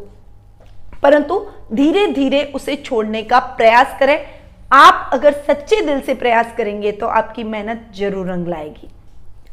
परंतु 1.03 1.45
धीरे 1.73 2.05
धीरे 2.07 2.43
उसे 2.55 2.75
छोड़ने 2.75 3.21
का 3.23 3.39
प्रयास 3.39 3.95
करें। 3.99 4.17
आप 4.71 5.09
अगर 5.13 5.33
सच्चे 5.43 5.81
दिल 5.81 6.01
से 6.01 6.13
प्रयास 6.13 6.53
करेंगे 6.57 6.91
तो 6.91 7.07
आपकी 7.09 7.43
मेहनत 7.43 7.89
ज़रूर 7.95 8.27
रंग 8.27 8.47
लाएगी 8.47 8.89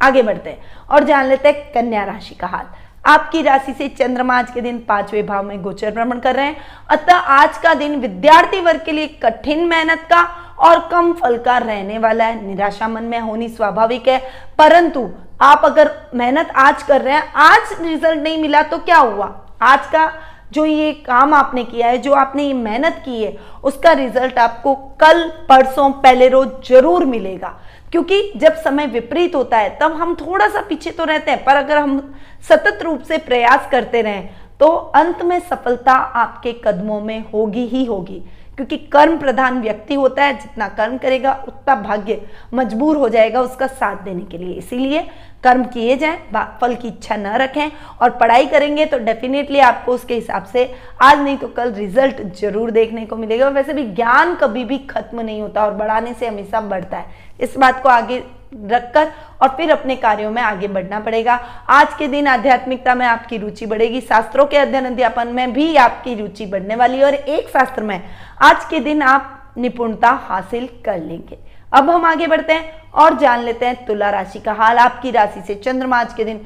आगे 0.03 0.23
बढ़ते 0.23 0.51
हैं 0.51 0.87
और 0.91 1.05
जान 1.05 1.27
लेते 1.27 1.49
हैं 1.49 1.73
कन्या 1.73 2.05
राशि 2.05 2.35
का 2.35 2.47
हाल। 2.47 2.67
आपकी 3.05 3.43
राशि 3.43 3.73
से 3.73 3.89
चंद्रमा 3.91 4.37
आज 4.39 4.51
के 4.51 4.61
दिन 4.61 4.79
पाँचवें 4.79 5.27
भाव 5.27 5.45
में 5.45 5.63
गोचर 5.63 5.91
भ्रमण 5.91 6.19
कर 6.21 6.35
रहे 6.37 6.47
हैं। 6.47 6.57
अतः 6.91 7.15
आज 7.15 7.59
का 7.59 7.75
दिन 7.75 7.99
विद्यार्थी 8.01 8.61
वर्ग 8.61 8.85
के 8.85 8.93
लिए 8.93 9.07
कठिन 9.23 9.67
मेहनत 9.69 10.07
का 10.11 10.23
और 10.61 10.89
कम 10.89 11.13
फल 11.13 11.39
का 11.39 11.57
रहने 11.59 11.99
वाला 11.99 12.25
है। 12.25 12.45
निराशा 12.47 12.89
मन 12.89 13.05
में 13.05 13.19
होनी 13.21 13.49
स्वाभाविक 13.49 14.09
है, 14.09 14.19
परंतु 14.59 15.09
आप 15.43 15.65
अगर 15.65 15.91
मेहनत 16.15 16.51
आज 16.57 16.83
कर 16.83 17.01
रहे 17.01 17.15
हैं, 17.15 17.33
आज 17.35 17.77
रिज़ल्ट 17.81 18.23
नहीं 18.23 18.41
मिला 18.43 18.63
तो 18.63 18.79
क्या 18.79 18.99
हुआ? 18.99 19.35
आज 19.63 19.87
का 19.87 20.13
जो 20.53 20.65
ये 20.65 20.93
काम 21.07 21.35
आपने 21.35 21.65
किया 21.65 21.89
है, 21.89 21.99
जो 21.99 22.13
आपने 22.15 22.43
ये 22.43 22.53
मेहनत 22.55 23.03
की 23.05 23.23
है, 23.23 23.37
उसका 23.65 23.93
रिज़ल्ट 23.93 24.39
आपको 24.39 24.75
कल, 25.01 25.29
परसों, 25.49 25.91
पहले 25.93 26.29
रोज 26.29 26.49
ज़रूर 26.69 27.05
मिलेगा। 27.07 27.49
क्योंकि 27.93 28.33
जब 28.37 28.55
समय 28.57 28.87
विपरीत 28.87 29.35
होता 29.35 29.59
है, 29.59 29.77
तब 29.81 29.93
हम 29.93 30.15
थोड़ा 30.17 30.49
सा 30.49 30.61
पीछे 30.69 30.91
तो 30.91 31.05
रहते 31.05 31.31
हैं, 31.31 31.45
पर 31.45 31.57
अगर 31.57 31.79
हम 31.79 32.01
सतत 32.45 32.83
रूप 32.83 33.03
से 33.03 33.19
प्रयास 33.19 33.69
करते 33.71 34.03
रहें 34.03 34.29
तो 34.61 34.67
अंत 34.97 35.23
में 35.23 35.39
सफलता 35.41 35.93
आपके 35.93 36.53
कदमों 36.65 37.01
में 37.01 37.25
होगी 37.33 37.67
ही 37.67 37.85
होगी। 37.85 38.23
क्योंकि 38.59 38.77
कर्म 38.93 39.17
प्रधान 39.19 39.61
व्यक्ति 39.63 39.95
होता 39.95 40.25
है, 40.25 40.33
जितना 40.35 40.69
कर्म 40.71 40.97
करेगा, 40.99 41.33
उतना 41.49 41.75
भाग्य 41.77 42.21
मजबूर 42.55 42.97
हो 42.97 43.09
जाएगा 43.09 43.41
उसका 43.43 43.67
साथ 43.67 44.03
देने 44.05 44.23
के 44.23 44.39
लिए। 44.39 44.55
इसीलिए 44.55 45.07
कर्म 45.45 45.65
किए 45.65 45.97
जाएँ 45.97 46.19
फल 46.61 46.75
की 46.75 46.89
इच्छा 46.89 47.17
न 47.17 47.35
रखें 47.37 47.71
और 48.03 48.11
पढ़ाई 48.13 48.47
करेंगे 48.47 48.87
तो 48.87 48.99
डेफिनेटली 49.01 49.59
आपको 49.61 49.93
उसके 49.93 50.15
हिसाब 50.15 50.45
से 50.45 50.65
आज 51.03 51.19
नहीं 51.19 51.37
तो 51.37 51.49
कल 51.49 51.73
रिज़ल्ट 51.73 52.23
ज़रूर 52.37 52.71
देखने 52.71 53.05
को 53.07 53.17
मिलेगा। 53.17 53.49
वैसे 53.51 53.73
भी 53.73 53.85
ज्ञान 53.93 54.35
कभी 54.35 54.65
भी 54.65 54.79
खत्म 54.87 55.21
नहीं 55.21 55.41
होता 55.43 55.65
और 55.65 55.75
बढ़ाने 55.75 56.15
से 56.15 56.27
हमेशा 56.27 56.61
बढ़ता 56.63 56.97
है। 56.97 57.25
इस 57.41 57.57
बात 57.59 57.83
को 57.83 57.89
आगे 57.89 58.23
रखकर 58.55 59.13
और 59.43 59.49
फिर 59.49 59.71
अपने 59.71 59.97
कार्यों 59.97 60.31
में 60.31 60.41
आगे 60.43 60.69
बढ़ना 60.69 61.01
पड़ेगा। 61.01 61.35
आज 61.69 61.95
के 61.99 62.09
दिन 62.09 62.27
आध्यात्मिकता 62.27 62.95
में 62.95 63.07
आपकी 63.07 63.39
रुचि 63.39 63.67
बढ़ेगी। 63.67 64.01
शास्त्रों 64.01 64.47
के 64.47 64.57
अध्ययन 64.57 64.85
अध्यापन 64.85 65.29
में 65.29 65.53
भी 65.53 65.75
आपकी 65.77 66.15
रुचि 66.15 66.47
बढ़ने 66.47 66.77
वाली 66.77 66.99
है 66.99 67.05
और 67.05 67.15
एक 67.15 67.49
शास्त्र 67.49 67.83
में 67.83 68.01
आज 68.43 68.65
के 68.65 68.81
दिन 68.81 69.03
आप 69.03 69.55
निपुणता 69.59 70.11
हासिल 70.11 70.69
कर 70.85 70.99
लेंगे। 70.99 71.39
अब 71.73 71.91
हम 71.91 72.05
आगे 72.05 72.27
बढ़ते 72.27 72.53
हैं 72.53 72.91
और 72.93 73.19
जान 73.19 73.41
लेते 73.41 73.67
हैं 73.67 73.85
तुला 73.87 74.11
राशि 74.11 74.39
का 74.39 74.53
हाल। 74.53 74.79
आपकी 74.79 75.11
राशि 75.11 75.41
से 75.47 75.55
चंद्रमा 75.55 75.99
आज 75.99 76.15
के 76.15 76.25
दिन 76.25 76.41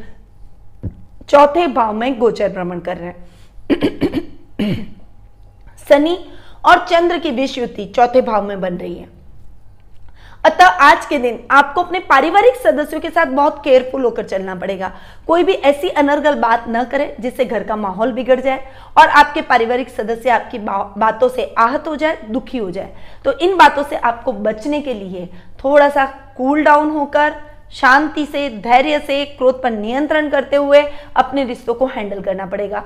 चौथे 1.29 1.67
भाव 1.67 1.93
में 1.93 2.19
गोचर 2.19 2.49
भ्रमण 2.49 2.81
कर 2.81 2.97
रहे 2.97 3.09
हैं। 3.09 3.29
शनि 5.89 6.19
और 6.65 6.87
चंद्र 6.87 7.19
की 7.19 7.31
विश्वति 7.31 7.85
चौथे 7.87 8.21
भाव 8.23 8.45
में 8.45 8.61
बन 8.61 8.75
रही 8.75 8.95
है। 8.95 9.20
अतः 10.45 10.67
आज 10.81 11.05
के 11.07 11.17
दिन 11.19 11.39
आपको 11.51 11.83
अपने 11.83 11.99
पारिवारिक 12.01 12.55
सदस्यों 12.57 13.01
के 13.01 13.09
साथ 13.11 13.27
बहुत 13.27 13.61
केयरफुल 13.65 14.05
होकर 14.05 14.25
चलना 14.25 14.55
पड़ेगा। 14.55 14.91
कोई 15.27 15.43
भी 15.45 15.53
ऐसी 15.53 15.89
अनर्गल 15.89 16.35
बात 16.35 16.65
न 16.69 16.85
करे 16.85 17.15
जिससे 17.21 17.45
घर 17.45 17.65
का 17.65 17.77
माहौल 17.77 18.13
बिगड़ 18.13 18.39
जाए 18.41 18.65
और 18.99 19.09
आपके 19.11 19.43
पारिवारिक 19.43 19.89
सदस्य 19.89 20.31
आपकी 20.31 20.59
बातों 20.59 21.29
से 21.29 21.45
आहत 21.59 21.89
हो 21.89 21.95
जाए, 21.97 22.19
दुखी 22.25 22.59
हो 22.59 22.71
जाए। 22.71 22.95
तो 23.25 23.39
इन 23.39 23.57
बातों 23.57 23.85
से 23.85 23.97
आपको 23.97 24.33
बचने 24.33 24.81
के 24.81 24.95
लिए 24.95 25.27
थोड़ा 25.65 25.89
सा 25.89 26.05
कूल 26.37 26.65
डाउन 26.65 26.91
होकर, 26.91 27.35
शांति 27.73 28.27
से, 28.27 28.49
धैर्य 28.51 28.99
से, 28.99 29.25
क्रोध 29.27 29.63
पर 29.63 29.71
नियंत्रण 29.71 30.31
करते 30.31 30.57
हुए 30.57 30.83
अपने 31.17 31.45
रिश्तों 31.45 31.75
को 31.75 31.87
हैंडल 31.87 32.23
करना 32.23 32.47
पड़ेगा। 32.47 32.85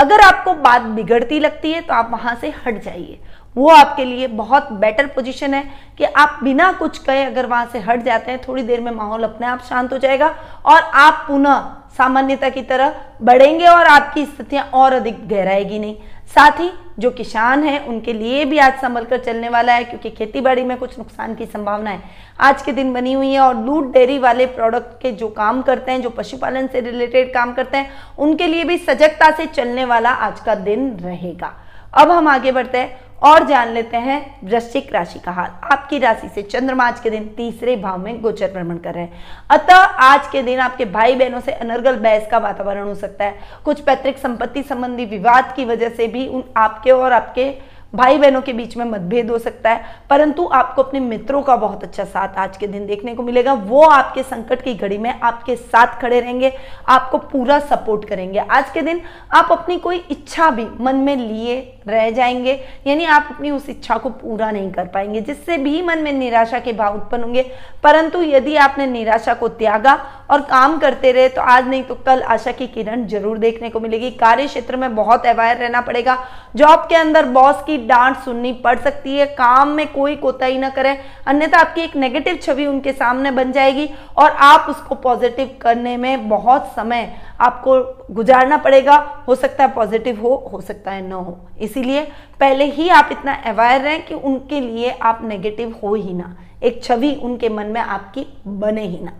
अगर 0.00 0.20
आपको 0.20 0.52
बात 0.54 0.82
बिगड़ती 0.82 1.38
लगती 1.40 1.72
है 1.72 1.80
तो 1.80 1.94
आप 1.94 2.10
वहाँ 2.12 2.34
से 2.40 2.52
हट 2.66 2.82
जाइए। 2.84 3.18
वो 3.56 3.68
आपके 3.68 4.04
लिए 4.04 4.26
बहुत 4.26 4.72
बेटर 4.72 5.06
पोजीशन 5.06 5.54
है 5.54 5.62
कि 5.98 6.04
आप 6.04 6.38
बिना 6.42 6.70
कुछ 6.72 6.98
कहे 6.98 7.24
अगर 7.24 7.46
वहाँ 7.46 7.68
से 7.72 7.78
हट 7.78 8.02
जाते 8.02 8.30
हैं, 8.30 8.40
थोड़ी 8.48 8.62
देर 8.62 8.80
में 8.80 8.90
माहौल 8.92 9.22
अपने 9.22 9.46
आप 9.46 9.62
शांत 9.68 9.92
हो 9.92 9.98
जाएगा 9.98 10.34
और 10.66 10.80
आप 10.80 11.24
पुनः 11.28 11.74
सामान्यता 11.96 12.48
की 12.48 12.62
तरह 12.62 12.94
बढ़ेंगे 13.22 13.66
और 13.66 13.86
आपकी 13.86 14.24
स्थितियाँ 14.26 14.64
और 14.74 14.92
अधिक 14.92 15.26
गहराएगी 15.28 15.78
नहीं। 15.78 15.96
साथ 16.26 16.60
ही 16.60 16.70
जो 16.98 17.10
किसान 17.10 17.62
हैं, 17.64 17.86
उनके 17.86 18.12
लिए 18.12 18.44
भी 18.44 18.58
आज 18.58 18.80
संभल 18.80 19.04
कर 19.04 19.18
चलने 19.18 19.48
वाला 19.48 19.72
है 19.72 19.84
क्योंकि 19.84 20.10
खेती 20.10 20.40
बाड़ी 20.40 20.62
में 20.62 20.76
कुछ 20.76 20.98
नुकसान 20.98 21.34
की 21.34 21.46
संभावना 21.46 21.90
है। 21.90 22.02
आज 22.40 22.62
के 22.62 22.72
दिन 22.72 22.92
बनी 22.92 23.12
हुई 23.12 23.32
है 23.32 23.40
और 23.40 23.54
दूध, 23.54 23.92
डेयरी 23.92 24.18
वाले 24.18 24.46
प्रोडक्ट 24.46 25.00
के 25.02 25.12
जो 25.12 25.28
काम 25.28 25.62
करते 25.62 25.92
हैं, 25.92 26.02
जो 26.02 26.10
पशुपालन 26.10 26.66
से 26.66 26.80
रिलेटेड 26.80 27.32
काम 27.34 27.52
करते 27.52 27.76
हैं, 27.76 27.90
उनके 28.18 28.46
लिए 28.46 28.64
भी 28.64 28.78
सजगता 28.78 29.30
से 29.30 29.46
चलने 29.46 29.84
वाला 29.84 30.10
आज 30.10 30.40
का 30.40 30.54
दिन 30.54 30.90
रहेगा। 31.00 31.52
अब 31.94 32.10
हम 32.10 32.28
आगे 32.28 32.52
बढ़ते 32.52 32.78
हैं। 32.78 33.05
और 33.22 33.44
जान 33.44 33.68
लेते 33.68 33.96
हैं 33.96 34.40
वृश्चिक 34.44 34.92
राशि 34.92 35.18
का 35.18 35.32
हाल। 35.32 35.50
आपकी 35.72 35.98
राशि 35.98 36.28
से 36.28 36.42
चंद्रमा 36.42 36.86
आज 36.86 37.00
के 37.00 37.10
दिन 37.10 37.24
तीसरे 37.36 37.76
भाव 37.76 37.98
में 37.98 38.20
गोचर 38.22 38.50
भ्रमण 38.52 38.76
कर 38.76 38.94
रहे 38.94 39.04
हैं। 39.04 39.22
अतः 39.50 39.76
आज 40.04 40.28
के 40.28 40.42
दिन 40.42 40.58
आपके 40.58 40.84
भाई 40.84 41.14
बहनों 41.14 41.40
से 41.40 41.52
अनर्गल 41.52 41.96
बहस 41.96 42.28
का 42.30 42.38
वातावरण 42.38 42.84
हो 42.84 42.94
सकता 42.94 43.24
है। 43.24 43.38
कुछ 43.64 43.80
पैतृक 43.80 44.18
संपत्ति 44.18 44.62
संबंधी 44.62 45.04
विवाद 45.04 45.52
की 45.56 45.64
वजह 45.64 45.88
से 45.88 46.06
भी 46.06 46.26
उन 46.28 46.44
आपके 46.56 46.90
और 46.90 47.12
आपके 47.12 47.76
भाई 47.94 48.18
बहनों 48.18 48.40
के 48.42 48.52
बीच 48.52 48.76
में 48.76 48.84
मतभेद 48.84 49.30
हो 49.30 49.38
सकता 49.38 49.70
है। 49.70 49.84
परंतु 50.10 50.48
आपको 50.52 50.82
अपने 50.82 51.00
मित्रों 51.00 51.42
का 51.42 51.56
बहुत 51.56 51.84
अच्छा 51.84 52.04
साथ 52.04 52.38
आज 52.38 52.56
के 52.56 52.66
दिन 52.66 52.86
देखने 52.86 53.14
को 53.14 53.22
मिलेगा। 53.22 53.52
वो 53.52 53.82
आपके 53.82 54.22
संकट 54.22 54.62
की 54.62 54.74
घड़ी 54.74 54.98
में 54.98 55.20
आपके 55.20 55.56
साथ 55.56 56.00
खड़े 56.00 56.20
रहेंगे। 56.20 56.52
आपको 56.88 57.18
पूरा 57.18 57.58
सपोर्ट 57.58 58.08
करेंगे। 58.08 58.38
आज 58.38 58.70
के 58.70 58.82
दिन 58.82 59.00
आप 59.34 59.52
अपनी 59.52 59.78
कोई 59.78 59.96
इच्छा 60.10 60.50
भी 60.50 60.66
मन 60.80 60.96
में 60.96 61.16
लिए 61.16 61.72
रह 61.86 62.10
जाएँगे। 62.10 62.52
यानी 62.86 63.04
आप 63.06 63.28
अपनी 63.30 63.50
उस 63.50 63.68
इच्छा 63.68 63.96
को 63.96 64.10
पूरा 64.10 64.50
नहीं 64.50 64.70
कर 64.72 64.86
पाएँगे, 64.86 65.20
जिससे 65.20 65.56
भी 65.58 65.82
मन 65.82 65.98
में 65.98 66.12
निराशा 66.12 66.58
के 66.58 66.72
भाव 66.72 66.94
उत्पन्न 66.94 67.22
होंगे। 67.22 67.42
परंतु 67.84 68.22
यदि 68.22 68.56
आपने 68.58 68.86
निराशा 68.86 69.34
को 69.34 69.48
त्यागा 69.50 69.94
और 70.30 70.40
काम 70.42 70.76
करते 70.78 71.12
रहे 71.12 71.28
तो 71.28 71.42
आज 71.42 71.68
नहीं 71.68 71.82
तो 71.82 71.94
कल 71.96 72.22
आशा 72.24 72.52
की 72.52 72.66
किरण 72.66 73.06
ज़रूर 73.06 73.38
देखने 73.38 73.70
को 73.70 73.80
मिलेगी। 73.80 74.10
कार्य 74.12 74.46
क्षेत्र 74.46 74.76
में 74.76 74.94
बहुत 74.96 75.26
अवायर 75.26 75.56
रहना 75.56 75.80
पड़ेगा। 75.80 76.16
जॉब 76.56 76.86
के 76.88 76.94
अंदर 76.94 77.26
बॉस 77.28 77.62
की 77.66 77.76
डांट 77.78 78.16
सुननी 78.16 78.52
पड़ 78.64 78.78
सकती 78.78 79.16
है। 79.16 79.26
काम 79.28 79.68
में 79.68 79.86
कोई 79.92 80.16
कोताही 80.16 80.58
ना 80.58 80.68
करें। 80.70 80.96
अन्यथा 81.26 81.58
आपकी 81.58 81.80
एक 81.80 81.96
नेगेटिव 81.96 82.38
छवि 82.42 82.66
उनके 82.66 82.92
सामने 82.92 83.30
बन 83.30 83.52
जाएगी 83.52 83.88
और 84.16 84.30
आप 84.30 84.66
उसको 84.70 84.94
पॉजिटिव 84.96 85.56
करने 85.62 85.96
में 85.96 86.28
बहुत 86.28 86.72
समय 86.76 87.12
आपको 87.40 87.80
गुजारना 88.14 88.56
पड़ेगा, 88.56 88.96
हो 89.28 89.34
सकता 89.34 89.64
है 89.64 89.72
पॉजिटिव 89.74 90.20
हो 90.20 90.34
हो 90.52 90.60
सकता 90.60 90.90
है 90.90 91.08
न 91.08 91.12
हो। 91.12 91.38
इसीलिए 91.60 92.02
पहले 92.40 92.64
ही 92.64 92.88
आप 92.88 93.08
इतना 93.12 93.34
अवेयर 93.46 93.80
रहें 93.80 94.06
कि 94.06 94.14
उनके 94.14 94.60
लिए 94.60 94.90
आप 94.90 95.20
नेगेटिव 95.24 95.78
हो 95.82 95.94
ही 95.94 96.14
ना। 96.14 96.36
एक 96.62 96.82
छवि 96.84 97.14
उनके 97.14 97.48
मन 97.48 97.66
में 97.66 97.80
आपकी 97.80 98.26
बने 98.46 98.82
ही 98.82 99.04
ना। 99.04 99.12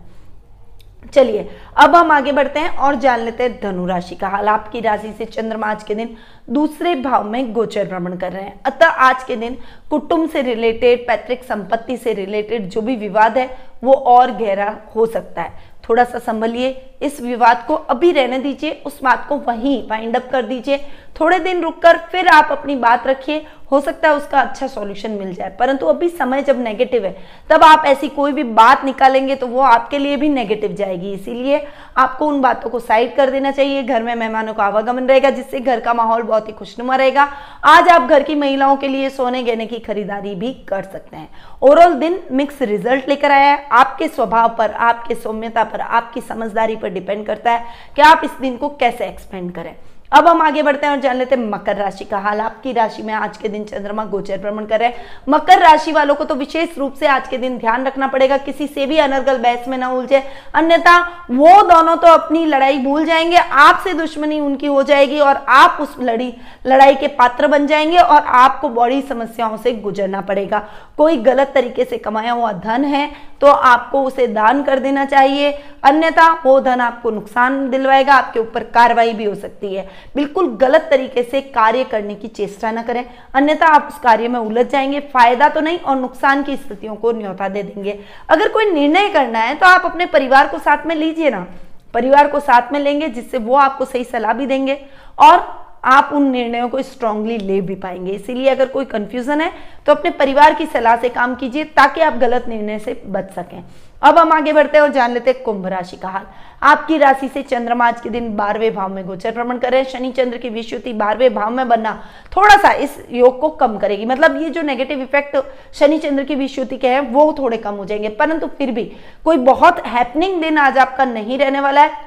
चलिए, 1.14 1.48
अब 1.76 1.94
हम 1.96 2.10
आगे 2.10 2.32
बढ़ते 2.32 2.60
हैं 2.60 2.76
और 2.76 2.94
जान 2.94 3.20
लेते 3.20 3.42
हैं 3.42 3.58
धनु 3.62 3.86
राशि 3.86 4.14
का 4.14 4.28
हाल। 4.28 4.48
आपकी 4.48 4.80
राशि 4.80 5.12
से 5.18 5.24
चंद्रमा 5.24 5.66
आज 5.66 5.82
के 5.82 5.94
दिन 5.94 6.16
दूसरे 6.50 6.94
भाव 6.94 7.24
में 7.24 7.52
गोचर 7.52 7.84
भ्रमण 7.84 8.16
कर 8.16 8.32
रहे 8.32 8.42
हैं। 8.42 8.60
अतः 8.66 8.86
आज 8.86 9.24
के 9.24 9.36
दिन 9.36 9.56
कुटुंब 9.90 10.28
से 10.30 10.42
रिलेटेड 10.42 11.06
पैतृक 11.06 11.44
संपत्ति 11.44 11.96
से 11.96 12.12
रिलेटेड 12.12 12.68
जो 12.68 12.80
भी 12.80 12.96
विवाद 12.96 13.38
है, 13.38 13.58
वो 13.84 13.92
और 13.92 14.30
गहरा 14.30 14.78
हो 14.96 15.06
सकता 15.06 15.42
है। 15.42 15.52
थोड़ा 15.88 16.04
सा 16.04 16.18
संभलिए, 16.18 16.70
इस 17.02 17.20
विवाद 17.20 17.64
को 17.68 17.74
अभी 17.74 18.10
रहने 18.12 18.38
दीजिए, 18.38 18.70
उस 18.86 19.02
बात 19.02 19.26
को 19.28 19.36
वहीं 19.38 19.82
वाइंड 19.88 20.16
अप 20.16 20.28
कर 20.30 20.42
दीजिए। 20.42 20.78
थोड़े 21.20 21.38
दिन 21.38 21.62
रुककर 21.62 21.98
फिर 22.10 22.28
आप 22.28 22.48
अपनी 22.52 22.76
बात 22.76 23.06
रखिए 23.06 23.46
हो 23.70 23.80
सकता 23.80 24.08
है 24.08 24.14
उसका 24.14 24.40
अच्छा 24.40 24.66
सॉल्यूशन 24.66 25.10
मिल 25.10 25.32
जाए। 25.34 25.50
परंतु 25.50 25.86
अभी 25.86 26.08
समय 26.08 26.42
जब 26.42 26.60
नेगेटिव 26.62 27.04
है, 27.04 27.16
तब 27.50 27.62
आप 27.64 27.84
ऐसी 27.86 28.08
कोई 28.08 28.32
भी 28.32 28.42
बात 28.42 28.84
निकालेंगे 28.84 29.34
तो 29.36 29.46
वो 29.46 29.60
आपके 29.60 29.98
लिए 29.98 30.16
भी 30.16 30.28
नेगेटिव 30.28 30.72
जाएगी। 30.72 31.12
इसीलिए 31.12 31.66
आपको 31.96 32.26
उन 32.26 32.40
बातों 32.40 32.70
को 32.70 32.80
साइड 32.80 33.14
कर 33.16 33.30
देना 33.30 33.50
चाहिए। 33.50 33.82
घर 33.82 34.02
में 34.02 34.14
मेहमानों 34.14 34.54
का 34.54 34.64
आवागमन 34.64 35.06
रहेगा, 35.06 35.30
जिससे 35.30 35.60
घर 35.60 35.80
का 35.80 35.94
माहौल 35.94 36.22
बहुत 36.22 36.48
ही 36.48 36.52
खुशनुमा 36.52 36.96
रहेगा। 36.96 37.28
आज 37.64 37.88
आप 37.88 38.02
घर 38.02 38.22
की 38.22 38.34
महिलाओं 38.34 38.76
के 38.76 38.88
लिए 38.88 39.10
सोने, 39.10 39.42
गहने 39.42 39.66
की 39.66 39.78
खरीदारी 39.78 40.34
भी 40.34 40.52
कर 40.68 40.82
सकते 40.82 41.16
हैं। 41.16 41.28
ओवरऑल 41.62 41.94
दिन 41.94 42.20
मिक्स 42.32 42.62
रिज़ल्ट 42.62 43.08
लेकर 43.08 43.30
आया 43.30 43.52
है। 43.52 43.66
आपके 43.72 44.08
स्वभाव 44.08 44.54
पर, 44.58 44.70
आपके 44.70 45.14
सौम्यता 45.14 45.64
पर, 45.64 45.80
आपकी 45.80 46.20
समझदारी 46.20 46.76
पर 46.76 46.88
डिपेंड 46.88 47.26
करता 47.26 47.52
है 47.52 47.64
कि 47.96 48.02
आप 48.02 48.20
इस 48.24 48.40
दिन 48.40 48.56
को 48.56 48.68
कैसे 48.70 49.06
एक्सपेंड 49.06 49.52
करें। 49.52 49.74
अब 50.12 50.26
हम 50.28 50.40
आगे 50.42 50.62
बढ़ते 50.62 50.86
हैं 50.86 50.94
और 50.94 51.00
जान 51.00 51.16
लेते 51.16 51.34
हैं 51.34 51.48
मकर 51.50 51.76
राशि 51.76 52.04
का 52.04 52.18
हाल। 52.18 52.40
आपकी 52.40 52.72
राशि 52.72 53.02
में 53.02 53.12
आज 53.14 53.36
के 53.36 53.48
दिन 53.48 53.64
चंद्रमा 53.64 54.04
गोचर 54.04 54.38
भ्रमण 54.38 54.66
कर 54.66 54.80
रहे 54.80 54.88
हैं। 54.88 55.04
मकर 55.28 55.58
राशि 55.58 55.92
वालों 55.92 56.14
को 56.14 56.24
तो 56.24 56.34
विशेष 56.34 56.78
रूप 56.78 56.94
से 56.94 57.06
आज 57.06 57.28
के 57.28 57.38
दिन 57.38 57.58
ध्यान 57.58 57.86
रखना 57.86 58.06
पड़ेगा। 58.06 58.36
किसी 58.36 58.66
से 58.66 58.86
भी 58.86 58.98
अनर्गल 58.98 59.38
बहस 59.38 59.68
में 59.68 59.76
ना 59.78 59.90
उलझे। 59.90 60.22
अन्यथा 60.54 60.98
वो 61.30 61.62
दोनों 61.62 61.96
तो 61.96 62.08
अपनी 62.08 62.44
लड़ाई 62.46 62.78
भूल 62.78 63.04
जाएँगे। 63.04 63.36
आपसे 63.36 63.94
दुश्मनी 63.94 64.40
उनकी 64.40 64.66
हो 64.66 64.82
जाएगी 64.82 65.20
और 65.20 65.44
आप 65.48 65.78
उस 65.80 65.96
लड़ी, 66.00 66.32
लड़ाई 66.66 66.94
के 66.94 67.08
पात्र 67.08 67.48
बन 67.48 67.66
जाएँगे 67.66 67.98
और 67.98 68.22
आपको 68.22 68.68
बड़ी 68.68 69.02
समस्याओं 69.02 69.56
से 69.56 69.72
गुजरना 69.72 70.20
पड़ेगा। 70.20 70.66
कोई 70.98 71.16
गलत 71.16 71.52
तरीके 71.54 71.84
से 71.84 71.98
कमाया 71.98 72.32
हुआ 72.32 72.52
धन 72.54 72.84
है 72.84 73.10
तो 73.40 73.46
आपको 73.46 74.02
उसे 74.02 74.26
दान 74.26 74.62
कर 74.62 74.78
देना 74.78 75.04
चाहिए। 75.04 75.50
अन्यथा 75.84 76.30
वो 76.44 76.58
धन 76.60 76.80
आपको 76.80 77.10
नुकसान 77.10 77.68
दिलवाएगा, 77.70 78.14
आपके 78.14 78.40
ऊपर 78.40 78.64
कार्रवाई 78.66 79.12
भी 79.12 79.24
हो 79.24 79.34
सकती 79.34 79.74
है। 79.74 79.86
बिल्कुल 80.14 80.48
गलत 80.56 80.86
तरीके 80.90 81.22
से 81.22 81.40
कार्य 81.40 81.84
करने 81.84 82.14
की 82.14 82.28
चेष्टा 82.28 82.70
ना 82.70 82.82
करें। 82.82 83.04
अन्यथा 83.34 83.66
आप 83.66 83.88
उस 83.88 83.98
कार्य 83.98 84.28
में 84.28 84.38
उलझ 84.40 84.66
जाएँगे, 84.66 85.00
फ़ायदा 85.12 85.48
तो 85.48 85.60
नहीं 85.60 85.78
और 85.78 85.96
नुकसान 85.96 86.42
की 86.42 86.56
स्थितियों 86.56 86.94
को 86.94 87.12
न्योता 87.12 87.48
दे 87.48 87.62
देंगे। 87.62 87.98
अगर 88.28 88.48
कोई 88.48 88.70
निर्णय 88.70 89.08
करना 89.08 89.38
है 89.38 89.54
तो 89.54 89.66
आप 89.66 89.84
अपने 89.84 90.06
परिवार 90.06 90.48
को 90.48 90.58
साथ 90.58 90.86
में 90.86 90.94
लीजिए 90.94 91.30
ना। 91.30 91.46
परिवार 91.94 92.28
को 92.28 92.40
साथ 92.40 92.72
में 92.72 92.80
लेंगे, 92.80 93.08
जिससे 93.08 93.38
वो 93.38 93.54
आपको 93.56 93.84
सही 93.84 94.04
सलाह 94.04 94.32
भी 94.32 94.46
देंगे। 94.46 94.80
और 95.18 95.65
आप 95.86 96.10
उन 96.12 96.30
निर्णयों 96.30 96.68
को 96.68 96.82
स्ट्रांगली 96.82 97.38
ले 97.38 97.60
भी 97.60 97.74
पाएँगे। 97.76 98.12
इसीलिए 98.12 98.48
अगर 98.50 98.68
कोई 98.68 98.84
कंफ्यूजन 98.84 99.40
है 99.40 99.50
तो 99.86 99.92
अपने 99.92 100.10
परिवार 100.10 100.54
की 100.54 100.66
सलाह 100.66 100.96
से 100.96 101.08
काम 101.08 101.34
कीजिए 101.34 101.64
ताकि 101.76 102.00
आप 102.00 102.16
गलत 102.16 102.48
निर्णय 102.48 102.78
से 102.78 103.02
बच 103.06 103.32
सकें। 103.34 103.62
अब 104.02 104.18
हम 104.18 104.32
आगे 104.32 104.52
बढ़ते 104.52 104.76
हैं 104.78 104.82
और 104.82 104.92
जान 104.92 105.12
लेते 105.12 105.30
हैं 105.30 105.42
कुंभ 105.42 105.66
राशि 105.66 105.96
का 105.96 106.08
हाल। 106.08 106.26
आपकी 106.62 106.96
राशि 106.98 107.28
से 107.28 107.42
चंद्रमा 107.42 107.86
आज 107.86 108.00
के 108.00 108.10
दिन 108.10 108.34
बारहवें 108.36 108.74
भाव 108.74 108.92
में 108.94 109.04
गोचर 109.06 109.32
भ्रमण 109.32 109.58
करे 109.58 109.84
शनि 109.84 110.10
चंद्र 110.12 110.38
की 110.38 110.48
विश्वति 110.48 110.92
बारहवें 110.92 111.34
भाव 111.34 111.50
में 111.50 111.68
बनना 111.68 111.92
थोड़ा 112.36 112.56
सा 112.56 112.72
इस 112.72 112.98
योग 113.10 113.40
को 113.40 113.48
कम 113.50 113.78
करेगी। 113.78 114.04
मतलब 114.04 114.40
ये 114.42 114.50
जो 114.50 114.62
नेगेटिव 114.62 115.02
इफ़ेक्ट 115.02 115.36
शनि 115.74 115.98
चंद्र 115.98 116.24
की 116.24 116.34
विश्वति 116.34 116.76
के 116.76 116.88
हैं, 116.88 117.00
वो 117.02 117.34
थोड़े 117.38 117.56
कम 117.56 117.74
हो 117.74 117.84
जाएँगे। 117.84 118.08
परंतु 118.10 118.46
फिर 118.48 118.70
भी 118.70 118.84
कोई 119.24 119.36
बहुत 119.36 119.86
हैपनिंग 119.86 120.40
दिन 120.42 120.58
आज 120.58 120.78
आपका 120.78 121.04
नहीं 121.04 121.38
रहने 121.38 121.60
वाला 121.60 121.80
है। 121.80 122.04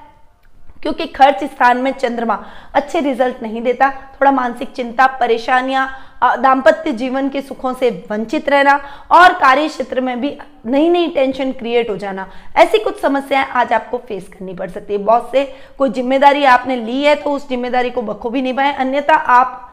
क्योंकि 0.84 1.06
खर्च 1.08 1.44
स्थान 1.46 1.78
में 1.78 1.92
चंद्रमा 1.94 2.44
अच्छे 2.74 3.00
रिज़ल्ट 3.02 3.42
नहीं 3.44 3.62
देता। 3.62 3.90
थोड़ा 3.90 4.32
मानसिक 4.32 4.72
चिंता, 4.72 5.08
परेशानियाँ 5.20 5.90
दाम्पत्य 6.22 6.92
जीवन 6.94 7.30
के 7.30 7.42
सुखों 7.42 7.74
से 7.74 7.90
वंचित 8.10 8.50
रहना 8.50 8.76
और 9.12 9.34
कार्य 9.34 9.68
क्षेत्र 9.68 10.02
में 10.02 10.20
भी 10.22 10.38
नई 10.66 10.90
नई 10.90 11.08
टेंशन 11.08 11.52
क्रिएट 11.52 11.90
हो 11.90 11.96
जाना। 11.98 12.28
ऐसी 12.58 12.80
कुछ 12.80 13.00
समस्याएँ 13.02 13.46
आज 13.52 13.74
आपको 13.74 13.98
फेस 14.00 14.28
करनी 14.30 14.54
पड़ 14.54 14.70
सकती 14.70 14.94
है। 14.94 15.00
बॉस 15.00 15.32
से 15.32 15.46
कोई 15.78 15.90
ज़िम्मेदारी 15.92 16.44
आपने 16.48 16.76
ली 16.76 17.02
है 17.04 17.16
तो 17.16 17.32
उस 17.32 17.48
ज़िम्मेदारी 17.50 17.90
को 17.90 18.02
बखूबी 18.04 18.42
निभाएँ। 18.42 18.74
अन्यथा 18.76 19.16
आप 19.16 19.66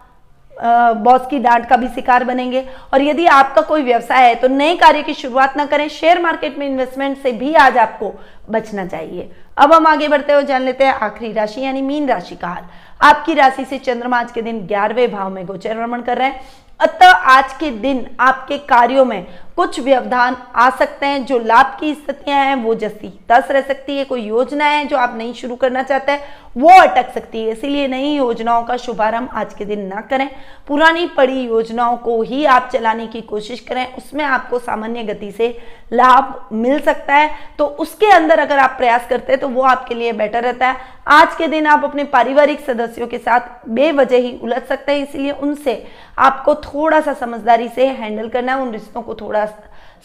बॉस 0.56 1.26
की 1.30 1.38
डांट 1.38 1.66
का 1.68 1.76
भी 1.76 1.88
शिकार 1.88 2.24
बनेंगे। 2.24 2.64
और 2.94 3.02
यदि 3.02 3.26
आपका 3.28 3.62
कोई 3.62 3.82
व्यवसाय 3.82 4.26
है 4.28 4.34
तो 4.34 4.48
नए 4.48 4.76
कार्य 4.76 5.02
की 5.02 5.14
शुरुआत 5.14 5.56
ना 5.56 5.66
करें। 5.66 5.88
शेयर 5.88 6.20
मार्केट 6.22 6.58
में 6.58 6.66
इन्वेस्टमेंट 6.66 7.18
से 7.18 7.32
भी 7.32 7.54
आज 7.54 7.76
आपको 7.78 8.12
बचना 8.50 8.86
चाहिए। 8.86 9.30
अब 9.56 9.72
हम 9.72 9.86
आगे 9.86 10.08
बढ़ते 10.08 10.32
हुए 10.32 10.42
जान 10.42 10.62
लेते 10.62 10.84
हैं 10.84 10.92
आखिरी 10.92 11.32
राशि, 11.32 11.60
यानी 11.60 11.82
मीन 11.82 12.08
राशि 12.08 12.36
का 12.36 12.48
हाल। 12.48 12.64
आपकी 13.00 13.34
राशि 13.34 13.64
से 13.64 13.78
चंद्रमा 13.78 14.18
आज 14.18 14.32
के 14.32 14.42
दिन 14.42 14.66
ग्यारहवें 14.66 15.12
भाव 15.12 15.30
में 15.30 15.44
गोचर 15.46 15.76
भ्रमण 15.76 16.02
कर 16.02 16.18
रहे 16.18 16.28
हैं। 16.28 16.40
अतः 16.80 17.06
आज 17.06 17.52
के 17.52 17.70
दिन 17.72 18.06
आपके 18.20 18.58
कार्यों 18.60 19.04
में 19.04 19.26
कुछ 19.56 19.78
व्यवधान 19.80 20.36
आ 20.54 20.68
सकते 20.70 21.06
हैं, 21.06 21.24
जो 21.26 21.38
लाभ 21.38 21.76
की 21.80 21.94
स्थितियाँ 21.94 22.44
हैं, 22.44 22.54
वो 22.54 22.74
जैसी 22.74 23.08
दस 23.30 23.50
रह 23.50 23.60
सकती 23.60 23.96
है, 23.98 24.04
कोई 24.04 24.22
योजना 24.22 24.64
है 24.64 24.84
जो 24.84 24.96
आप 24.96 25.14
नहीं 25.16 25.32
शुरू 25.34 25.56
करना 25.56 25.82
चाहते 25.82 26.12
हैं, 26.12 26.24
वो 26.56 26.70
अटक 26.72 27.12
सकती 27.14 27.44
है। 27.44 27.52
इसीलिए 27.52 27.86
नई 27.88 28.14
योजनाओं 28.16 28.62
का 28.64 28.76
शुभारंभ 28.76 29.30
आज 29.32 29.54
के 29.54 29.64
दिन 29.64 29.86
ना 29.86 30.00
करें। 30.00 30.28
पुरानी 30.68 31.06
पड़ी 31.06 31.40
योजनाओं 31.40 31.96
को 31.96 32.20
ही 32.22 32.44
आप 32.44 32.68
चलाने 32.72 33.06
की 33.06 33.20
कोशिश 33.20 33.60
करें। 33.60 33.94
उसमें 33.94 34.24
आपको 34.24 34.58
सामान्य 34.58 35.02
गति 35.04 35.30
से 35.32 35.48
लाभ 35.92 36.48
मिल 36.52 36.80
सकता 36.80 37.14
है। 37.14 37.30
तो 37.58 37.66
उसके 37.66 38.10
अंदर 38.12 38.38
अगर 38.38 38.58
आप 38.58 38.74
प्रयास 38.78 39.06
करते 39.10 39.32
हैं 39.32 39.40
तो 39.40 39.48
वो 39.48 39.62
आपके 39.62 39.94
लिए 39.94 40.12
बेटर 40.12 40.42
रहता 40.42 40.68
है। 40.68 40.94
आज 41.08 41.34
के 41.36 41.48
दिन 41.48 41.66
आप 41.66 41.84
अपने 41.84 42.04
पारिवारिक 42.04 42.60
सदस्यों 42.60 43.06
के 43.06 43.18
साथ 43.18 43.68
बेवजह 43.68 44.16
ही 44.16 44.38
उलझ 44.42 44.62
सकते 44.62 44.92
हैं। 44.92 45.06
इसलिए 45.08 45.30
उनसे 45.32 45.82
आपको 46.18 46.54
थोड़ा 46.56 47.00
सा 47.00 47.12
समझदारी 47.12 47.68
से 47.68 47.86
हैंडल 47.86 48.28
करना 48.28 48.54
है, 48.54 48.62
उन 48.62 48.72
रिश्तों 48.72 49.02
को 49.02 49.14
थोड़ा 49.14 49.45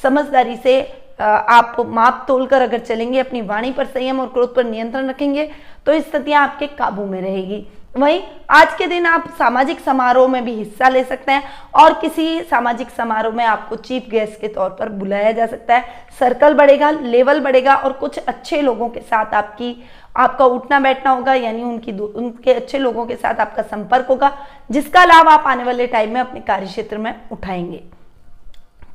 समझदारी 0.03 0.55
से 0.55 0.81
आप 1.21 1.75
माप 1.87 2.23
तोलकर 2.27 2.61
अगर 2.61 2.79
चलेंगे, 2.79 3.19
अपनी 3.19 3.41
वाणी 3.41 3.71
पर 3.71 3.85
संयम 3.85 4.19
और 4.19 4.27
क्रोध 4.27 4.55
पर 4.55 4.63
नियंत्रण 4.63 5.09
रखेंगे 5.09 5.51
तो 5.85 5.99
स्थितियाँ 6.01 6.43
आपके 6.43 6.67
काबू 6.69 7.05
में 7.05 7.21
रहेगी। 7.21 7.65
वहीं 7.97 8.21
आज 8.49 8.73
के 8.77 8.85
दिन 8.87 9.05
आप 9.05 9.27
सामाजिक 9.37 9.79
समारोह 9.79 10.27
में 10.27 10.43
भी 10.45 10.53
हिस्सा 10.53 10.89
ले 10.89 11.03
सकते 11.03 11.31
हैं 11.31 11.43
और 11.75 11.93
किसी 11.93 12.41
सामाजिक 12.41 12.89
समारोह 12.89 13.33
में 13.35 13.43
आपको 13.45 13.75
चीफ 13.77 14.07
गेस्ट 14.09 14.39
के 14.41 14.47
तौर 14.47 14.69
पर 14.69 14.89
बुलाया 14.89 15.31
जा 15.31 15.45
सकता 15.45 15.75
है। 15.75 16.05
सर्कल 16.19 16.53
बढ़ेगा, 16.53 16.91
लेवल 16.91 17.39
बढ़ेगा 17.39 17.75
और 17.75 17.93
कुछ 17.93 18.17
अच्छे 18.17 18.61
लोगों 18.61 18.89
के 18.89 18.99
साथ 18.99 19.33
आपकी, 19.33 19.75
आपका 20.17 20.45
उठना 20.45 20.79
बैठना 20.79 21.11
होगा, 21.11 21.33
यानी 21.33 21.63
उनकी 21.63 21.91
उनके 21.91 22.53
अच्छे 22.53 22.77
लोगों 22.77 23.05
के 23.05 23.15
साथ 23.15 23.39
आपका 23.39 23.61
संपर्क 23.63 24.07
होगा, 24.09 24.31
जिसका 24.71 25.03
लाभ 25.05 25.27
आप 25.27 25.47
आने 25.47 25.63
वाले 25.63 25.87
टाइम 25.87 26.13
में 26.13 26.21
अपने 26.21 26.39
कार्य 26.41 26.65
क्षेत्र 26.65 26.97
में 26.97 27.13
उठाएँगे। 27.31 27.83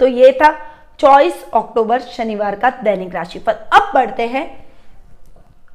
तो 0.00 0.06
ये 0.06 0.32
था 0.32 0.50
24 1.00 1.42
अक्टूबर 1.54 2.00
शनिवार 2.00 2.54
का 2.56 2.70
दैनिक 2.82 3.14
राशिफल। 3.14 3.52
अब 3.52 3.90
बढ़ते 3.94 4.26
हैं 4.26 4.44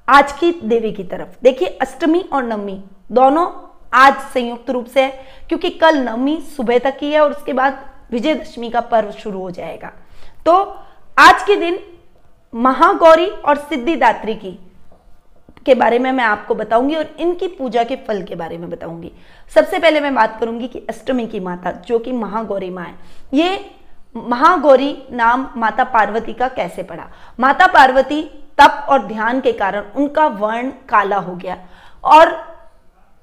आज 0.08 0.32
की 0.32 0.52
देवी 0.54 0.92
की 0.92 1.04
तरफ़। 1.04 1.36
देखिए, 1.44 1.68
अष्टमी 1.82 2.20
और 2.24 2.44
नवमी 2.44 2.82
दोनों 3.12 3.48
आज 3.94 4.14
संयुक्त 4.34 4.70
रूप 4.70 4.86
से 4.86 5.02
है, 5.02 5.24
क्योंकि 5.48 5.70
कल 5.72 5.98
नवमी 6.00 6.40
सुबह 6.56 6.80
तक 6.80 6.98
ही 7.02 7.12
है 7.12 7.20
और 7.20 7.32
उसके 7.32 7.54
बाद 7.54 7.80
विजयदशमी 8.12 8.70
का 8.70 8.82
पर्व 8.82 9.12
शुरू 9.12 9.40
हो 9.40 9.52
जाएगा। 9.52 9.92
तो 10.46 10.54
आज 11.18 11.44
के 11.44 11.56
दिन 11.56 11.80
महागौरी 12.54 13.28
और 13.28 13.58
सिद्धिदात्री 13.60 14.36
की 14.36 14.58
के 15.66 15.74
बारे 15.76 16.00
में 16.00 16.12
मैं 16.12 16.24
आपको 16.24 16.56
बताऊँगी 16.56 16.96
और 16.96 17.10
इनकी 17.20 17.48
पूजा 17.50 17.84
के 17.84 17.96
फल 18.08 18.22
के 18.24 18.36
बारे 18.36 18.58
में 18.58 18.70
बताऊँगी। 18.70 19.12
सबसे 19.52 19.80
पहले 19.80 20.00
मैं 20.00 20.14
बात 20.16 20.40
करूँगी 20.40 20.68
कि 20.68 20.80
अष्टमी 20.90 21.28
की 21.28 21.40
माता, 21.40 21.72
जो 21.72 22.00
कि 22.00 22.12
महागौरी 22.12 22.70
माँ 22.70 22.86
है, 22.86 22.96
ये 23.34 23.60
महागौरी 24.16 24.96
नाम 25.12 25.48
माता 25.58 25.84
पार्वती 25.86 26.34
का 26.34 26.48
कैसे 26.50 26.84
पड़ा? 26.84 27.08
माता 27.40 27.68
पार्वती 27.68 28.22
तप 28.58 28.86
और 28.90 29.06
ध्यान 29.08 29.40
के 29.42 29.52
कारण 29.54 29.84
उनका 29.96 30.26
वर्ण 30.28 30.70
काला 30.90 31.18
हो 31.18 31.36
गया 31.36 31.58
और 32.04 32.32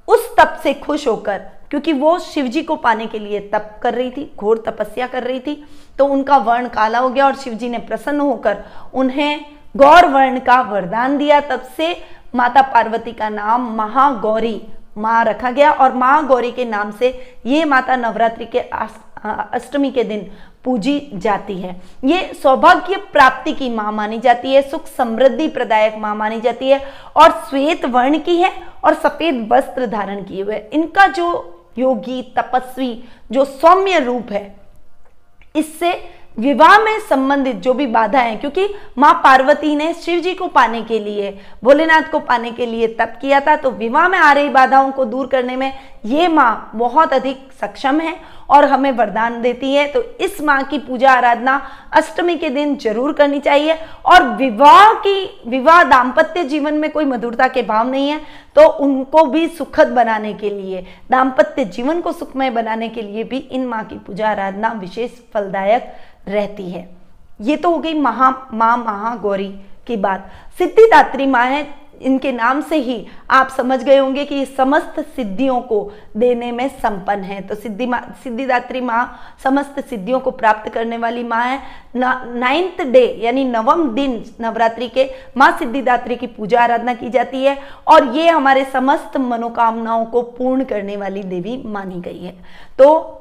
उस 0.08 0.28
तप 0.38 0.58
से 0.62 0.72
खुश 0.74 1.06
होकर, 1.08 1.38
क्योंकि 1.70 1.92
वो 1.92 2.18
शिवजी 2.20 2.62
को 2.62 2.76
पाने 2.76 3.06
के 3.06 3.18
लिए 3.18 3.40
तप 3.48 3.78
कर 3.82 3.94
रही 3.94 4.10
थी, 4.10 4.30
घोर 4.36 4.62
तपस्या 4.66 5.06
कर 5.06 5.22
रही 5.22 5.40
थी 5.40 5.64
तो 5.98 6.06
उनका 6.06 6.36
वर्ण 6.38 6.68
काला 6.68 6.98
हो 6.98 7.08
गया 7.10 7.26
और 7.26 7.34
शिवजी 7.36 7.68
ने 7.68 7.78
प्रसन्न 7.80 8.20
होकर 8.20 8.64
उन्हें 8.94 9.44
गौर 9.76 10.06
वर्ण 10.06 10.38
का 10.40 10.60
वरदान 10.62 11.18
दिया। 11.18 11.40
तब 11.42 11.62
से 11.76 11.94
माता 12.34 12.62
पार्वती 12.64 13.12
का 13.12 13.28
नाम 13.28 13.70
महागौरी 13.76 14.60
माँ 14.96 15.24
रखा 15.24 15.50
गया 15.50 15.70
और 15.72 15.94
महागौरी 15.94 16.50
के 16.52 16.64
नाम 16.64 16.90
से 16.90 17.08
ये 17.46 17.64
माता 17.64 17.96
नवरात्रि 17.96 18.46
के 18.46 18.60
अष्टमी 18.60 19.90
के 19.90 20.04
दिन 20.04 20.30
पूजी 20.64 21.10
जाती 21.14 21.54
है। 21.54 21.74
ये 22.04 22.22
सौभाग्य 22.34 22.96
प्राप्ति 23.12 23.52
की 23.52 23.68
माँ 23.70 23.92
मानी 23.92 24.18
जाती 24.18 24.52
है, 24.52 24.62
सुख 24.62 24.86
समृद्धि 24.88 25.48
प्रदायक 25.48 25.96
माँ 25.96 26.14
मानी 26.14 26.40
जाती 26.40 26.68
है 26.68 26.80
और 27.16 27.30
श्वेत 27.50 27.84
वर्ण 27.86 28.18
की 28.18 28.36
है 28.36 28.52
और 28.84 28.94
सफ़ेद 28.94 29.46
वस्त्र 29.52 29.86
धारण 29.86 30.22
किए 30.24 30.42
हुए। 30.42 30.62
इनका 30.72 31.06
जो 31.08 31.28
योगी, 31.78 32.22
तपस्वी, 32.36 33.04
जो 33.32 33.44
सौम्य 33.44 33.98
रूप 33.98 34.32
है, 34.32 34.56
इससे 35.56 35.92
विवाह 36.38 36.78
में 36.78 36.98
संबंधित 37.00 37.56
जो 37.56 37.72
भी 37.74 37.86
बाधा 37.88 38.20
है, 38.20 38.36
क्योंकि 38.36 38.68
माँ 38.98 39.12
पार्वती 39.24 39.74
ने 39.76 39.92
शिव 39.96 40.20
जी 40.20 40.34
को 40.34 40.46
पाने 40.48 40.82
के 40.82 40.98
लिए, 41.00 41.30
भोलेनाथ 41.64 42.10
को 42.10 42.18
पाने 42.20 42.50
के 42.52 42.66
लिए 42.66 42.86
तप 42.90 43.18
किया 43.20 43.40
था 43.40 43.56
तो 43.56 43.70
विवाह 43.72 44.08
में 44.08 44.18
आ 44.18 44.32
रही 44.32 44.48
बाधाओं 44.50 44.90
को 44.92 45.04
दूर 45.04 45.26
करने 45.26 45.56
में 45.56 45.72
ये 46.06 46.28
माँ 46.28 46.70
बहुत 46.74 47.12
अधिक 47.12 47.48
सक्षम 47.60 48.00
है 48.00 48.14
और 48.50 48.64
हमें 48.64 48.90
वरदान 48.92 49.40
देती 49.42 49.72
है। 49.74 49.86
तो 49.92 50.02
इस 50.20 50.40
माँ 50.40 50.62
की 50.64 50.78
पूजा 50.78 51.12
आराधना 51.12 51.60
अष्टमी 51.92 52.36
के 52.36 52.50
दिन 52.50 52.76
ज़रूर 52.78 53.12
करनी 53.12 53.40
चाहिए 53.40 53.78
और 54.06 54.28
विवाह 54.36 54.92
की, 54.96 55.42
विवाह 55.48 55.82
दाम्पत्य 55.84 56.44
जीवन 56.44 56.74
में 56.74 56.90
कोई 56.90 57.04
मधुरता 57.04 57.48
के 57.48 57.62
भाव 57.64 57.90
नहीं 57.90 58.08
है। 58.08 58.20
तो 58.58 58.66
उनको 58.66 59.22
भी 59.24 59.46
सुखद 59.48 59.88
बनाने 59.88 60.32
के 60.34 60.48
लिए, 60.50 60.80
दाम्पत्य 61.10 61.64
जीवन 61.64 62.00
को 62.00 62.12
सुखमय 62.12 62.50
बनाने 62.50 62.88
के 62.88 63.02
लिए 63.02 63.24
भी 63.24 63.38
इन 63.38 63.66
माँ 63.66 63.82
की 63.84 63.98
पूजा 63.98 64.28
आराधना 64.28 64.68
विशेष 64.72 65.10
फलदायक 65.34 65.92
रहती 66.28 66.68
है। 66.70 66.88
ये 67.40 67.56
तो 67.56 67.70
हो 67.70 67.78
गई 67.78 67.94
महा, 67.94 68.30
माँ 68.52 68.76
महागौरी 68.76 69.48
की 69.86 69.96
बात। 69.96 70.30
सिद्धिदात्री 70.58 71.26
माँ 71.26 71.44
है 71.46 71.62
इनके 72.00 72.32
नाम 72.32 72.60
से 72.60 72.76
ही 72.76 73.06
आप 73.30 73.48
समझ 73.48 73.82
गए 73.82 73.96
होंगे 73.98 74.24
कि 74.24 74.44
समस्त 74.48 75.00
सिद्धियों 75.06 75.60
को 75.62 75.80
देने 76.16 76.50
में 76.52 76.68
संपन्न 76.70 77.22
है। 77.22 77.40
तो 77.42 77.54
सिद्धि 77.54 77.86
माँ, 77.86 78.00
सिद्धिदात्री 78.24 78.80
माँ 78.80 79.36
समस्त 79.44 79.80
सिद्धियों 79.80 80.20
को 80.20 80.30
प्राप्त 80.32 80.72
करने 80.72 80.98
वाली 80.98 81.24
माँ 81.24 81.44
है। 81.44 81.60
नाइन्थ 81.96 82.82
डे 82.84 83.04
यानी 83.20 83.44
नवम 83.44 83.88
दिन 83.94 84.22
नवरात्रि 84.40 84.88
के 84.88 85.08
माँ 85.36 85.50
सिद्धिदात्री 85.58 86.16
की 86.16 86.26
पूजा 86.28 86.62
आराधना 86.62 86.94
की 86.94 87.10
जाती 87.10 87.44
है 87.44 87.56
और 87.86 88.08
ये 88.16 88.28
हमारे 88.28 88.64
समस्त 88.72 89.16
मनोकामनाओं 89.18 90.04
को 90.06 90.22
पूर्ण 90.22 90.64
करने 90.64 90.96
वाली 90.96 91.22
देवी 91.24 91.62
मानी 91.66 92.00
गई 92.00 92.18
है। 92.18 92.34
तो 92.78 93.14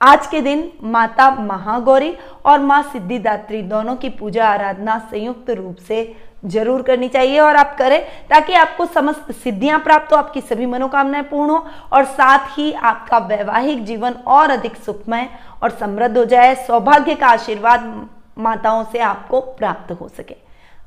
आज 0.00 0.26
के 0.26 0.40
दिन 0.40 0.70
माता 0.82 1.30
महागौरी 1.36 2.12
और 2.46 2.60
माँ 2.60 2.82
सिद्धिदात्री 2.82 3.60
दोनों 3.64 3.94
की 3.96 4.08
पूजा 4.10 4.46
आराधना 4.46 4.98
संयुक्त 5.10 5.50
रूप 5.50 5.76
से 5.78 6.02
ज़रूर 6.44 6.82
करनी 6.82 7.08
चाहिए 7.08 7.38
और 7.40 7.56
आप 7.56 7.76
करें 7.78 8.00
ताकि 8.30 8.54
आपको 8.54 8.86
समस्त 8.86 9.30
सिद्धियाँ 9.34 9.78
प्राप्त 9.80 10.12
हो, 10.12 10.16
आपकी 10.16 10.40
सभी 10.40 10.66
मनोकामनाएँ 10.66 11.24
पूर्ण 11.24 11.50
हो 11.50 11.66
और 11.92 12.04
साथ 12.04 12.58
ही 12.58 12.72
आपका 12.72 13.18
वैवाहिक 13.18 13.84
जीवन 13.84 14.12
और 14.26 14.50
अधिक 14.50 14.76
सुखमय 14.76 15.28
और 15.62 15.70
समृद्ध 15.70 16.16
हो 16.18 16.24
जाए, 16.24 16.54
सौभाग्य 16.56 17.14
का 17.14 17.26
आशीर्वाद 17.26 18.08
माताओं 18.38 18.84
से 18.92 18.98
आपको 19.00 19.40
प्राप्त 19.40 19.92
हो 19.92 20.08
सके। 20.08 20.36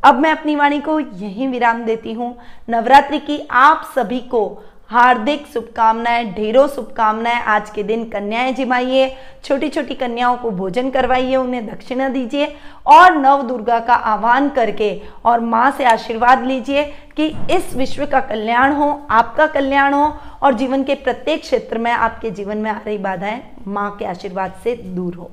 अब 0.04 0.20
मैं 0.20 0.32
अपनी 0.32 0.56
वाणी 0.56 0.80
को 0.80 1.00
यहीं 1.00 1.48
विराम 1.48 1.84
देती 1.86 2.14
हूँ। 2.14 2.36
नवरात्रि 2.70 3.20
की 3.20 3.40
आप 3.52 3.92
सभी 3.96 4.20
को 4.32 4.42
हार्दिक 4.90 5.46
शुभकामनाएँ, 5.48 6.26
ढेरों 6.34 6.68
शुभकामनाएँ। 6.68 7.40
आज 7.44 7.70
के 7.70 7.84
दिन 7.84 8.04
कन्याएँ 8.10 8.54
जिमाइए। 8.54 9.08
छोटी 9.44 9.70
छोटी 9.70 9.96
कन्याओं 9.96 10.38
को 10.38 10.52
भोजन 10.52 10.90
करवाइए, 10.90 11.36
उन्हें 11.36 11.66
दक्षिणा 11.68 12.10
दीजिए 12.10 12.46
और 12.88 13.16
नव 13.16 13.42
दुर्गा 13.48 13.80
का 13.80 13.94
आह्वान 13.94 14.50
करके 14.50 14.92
और 15.26 15.40
माँ 15.40 15.72
से 15.72 15.86
आशीर्वाद 15.86 16.44
लीजिए 16.44 16.84
कि 17.18 17.28
इस 17.52 17.76
विश्व 17.76 18.06
का 18.06 18.20
कल्याण 18.22 18.74
हो, 18.74 18.92
आपका 19.10 19.48
कल्याण 19.48 19.94
हो 19.94 20.06
और 20.44 20.54
जीवन 20.54 20.84
के 20.84 20.96
प्रत्येक 20.96 21.42
क्षेत्र 21.42 21.78
में 21.78 21.92
आपके 21.92 22.32
जीवन 22.32 22.58
में 22.58 22.72
आ 22.72 22.78
रही 22.78 22.98
बाधाएँ 22.98 23.42
माँ 23.68 23.96
के 24.00 24.06
आशीर्वाद 24.06 24.60
से 24.64 24.76
दूर 24.76 25.16
हो। 25.16 25.32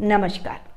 नमस्कार। 0.00 0.69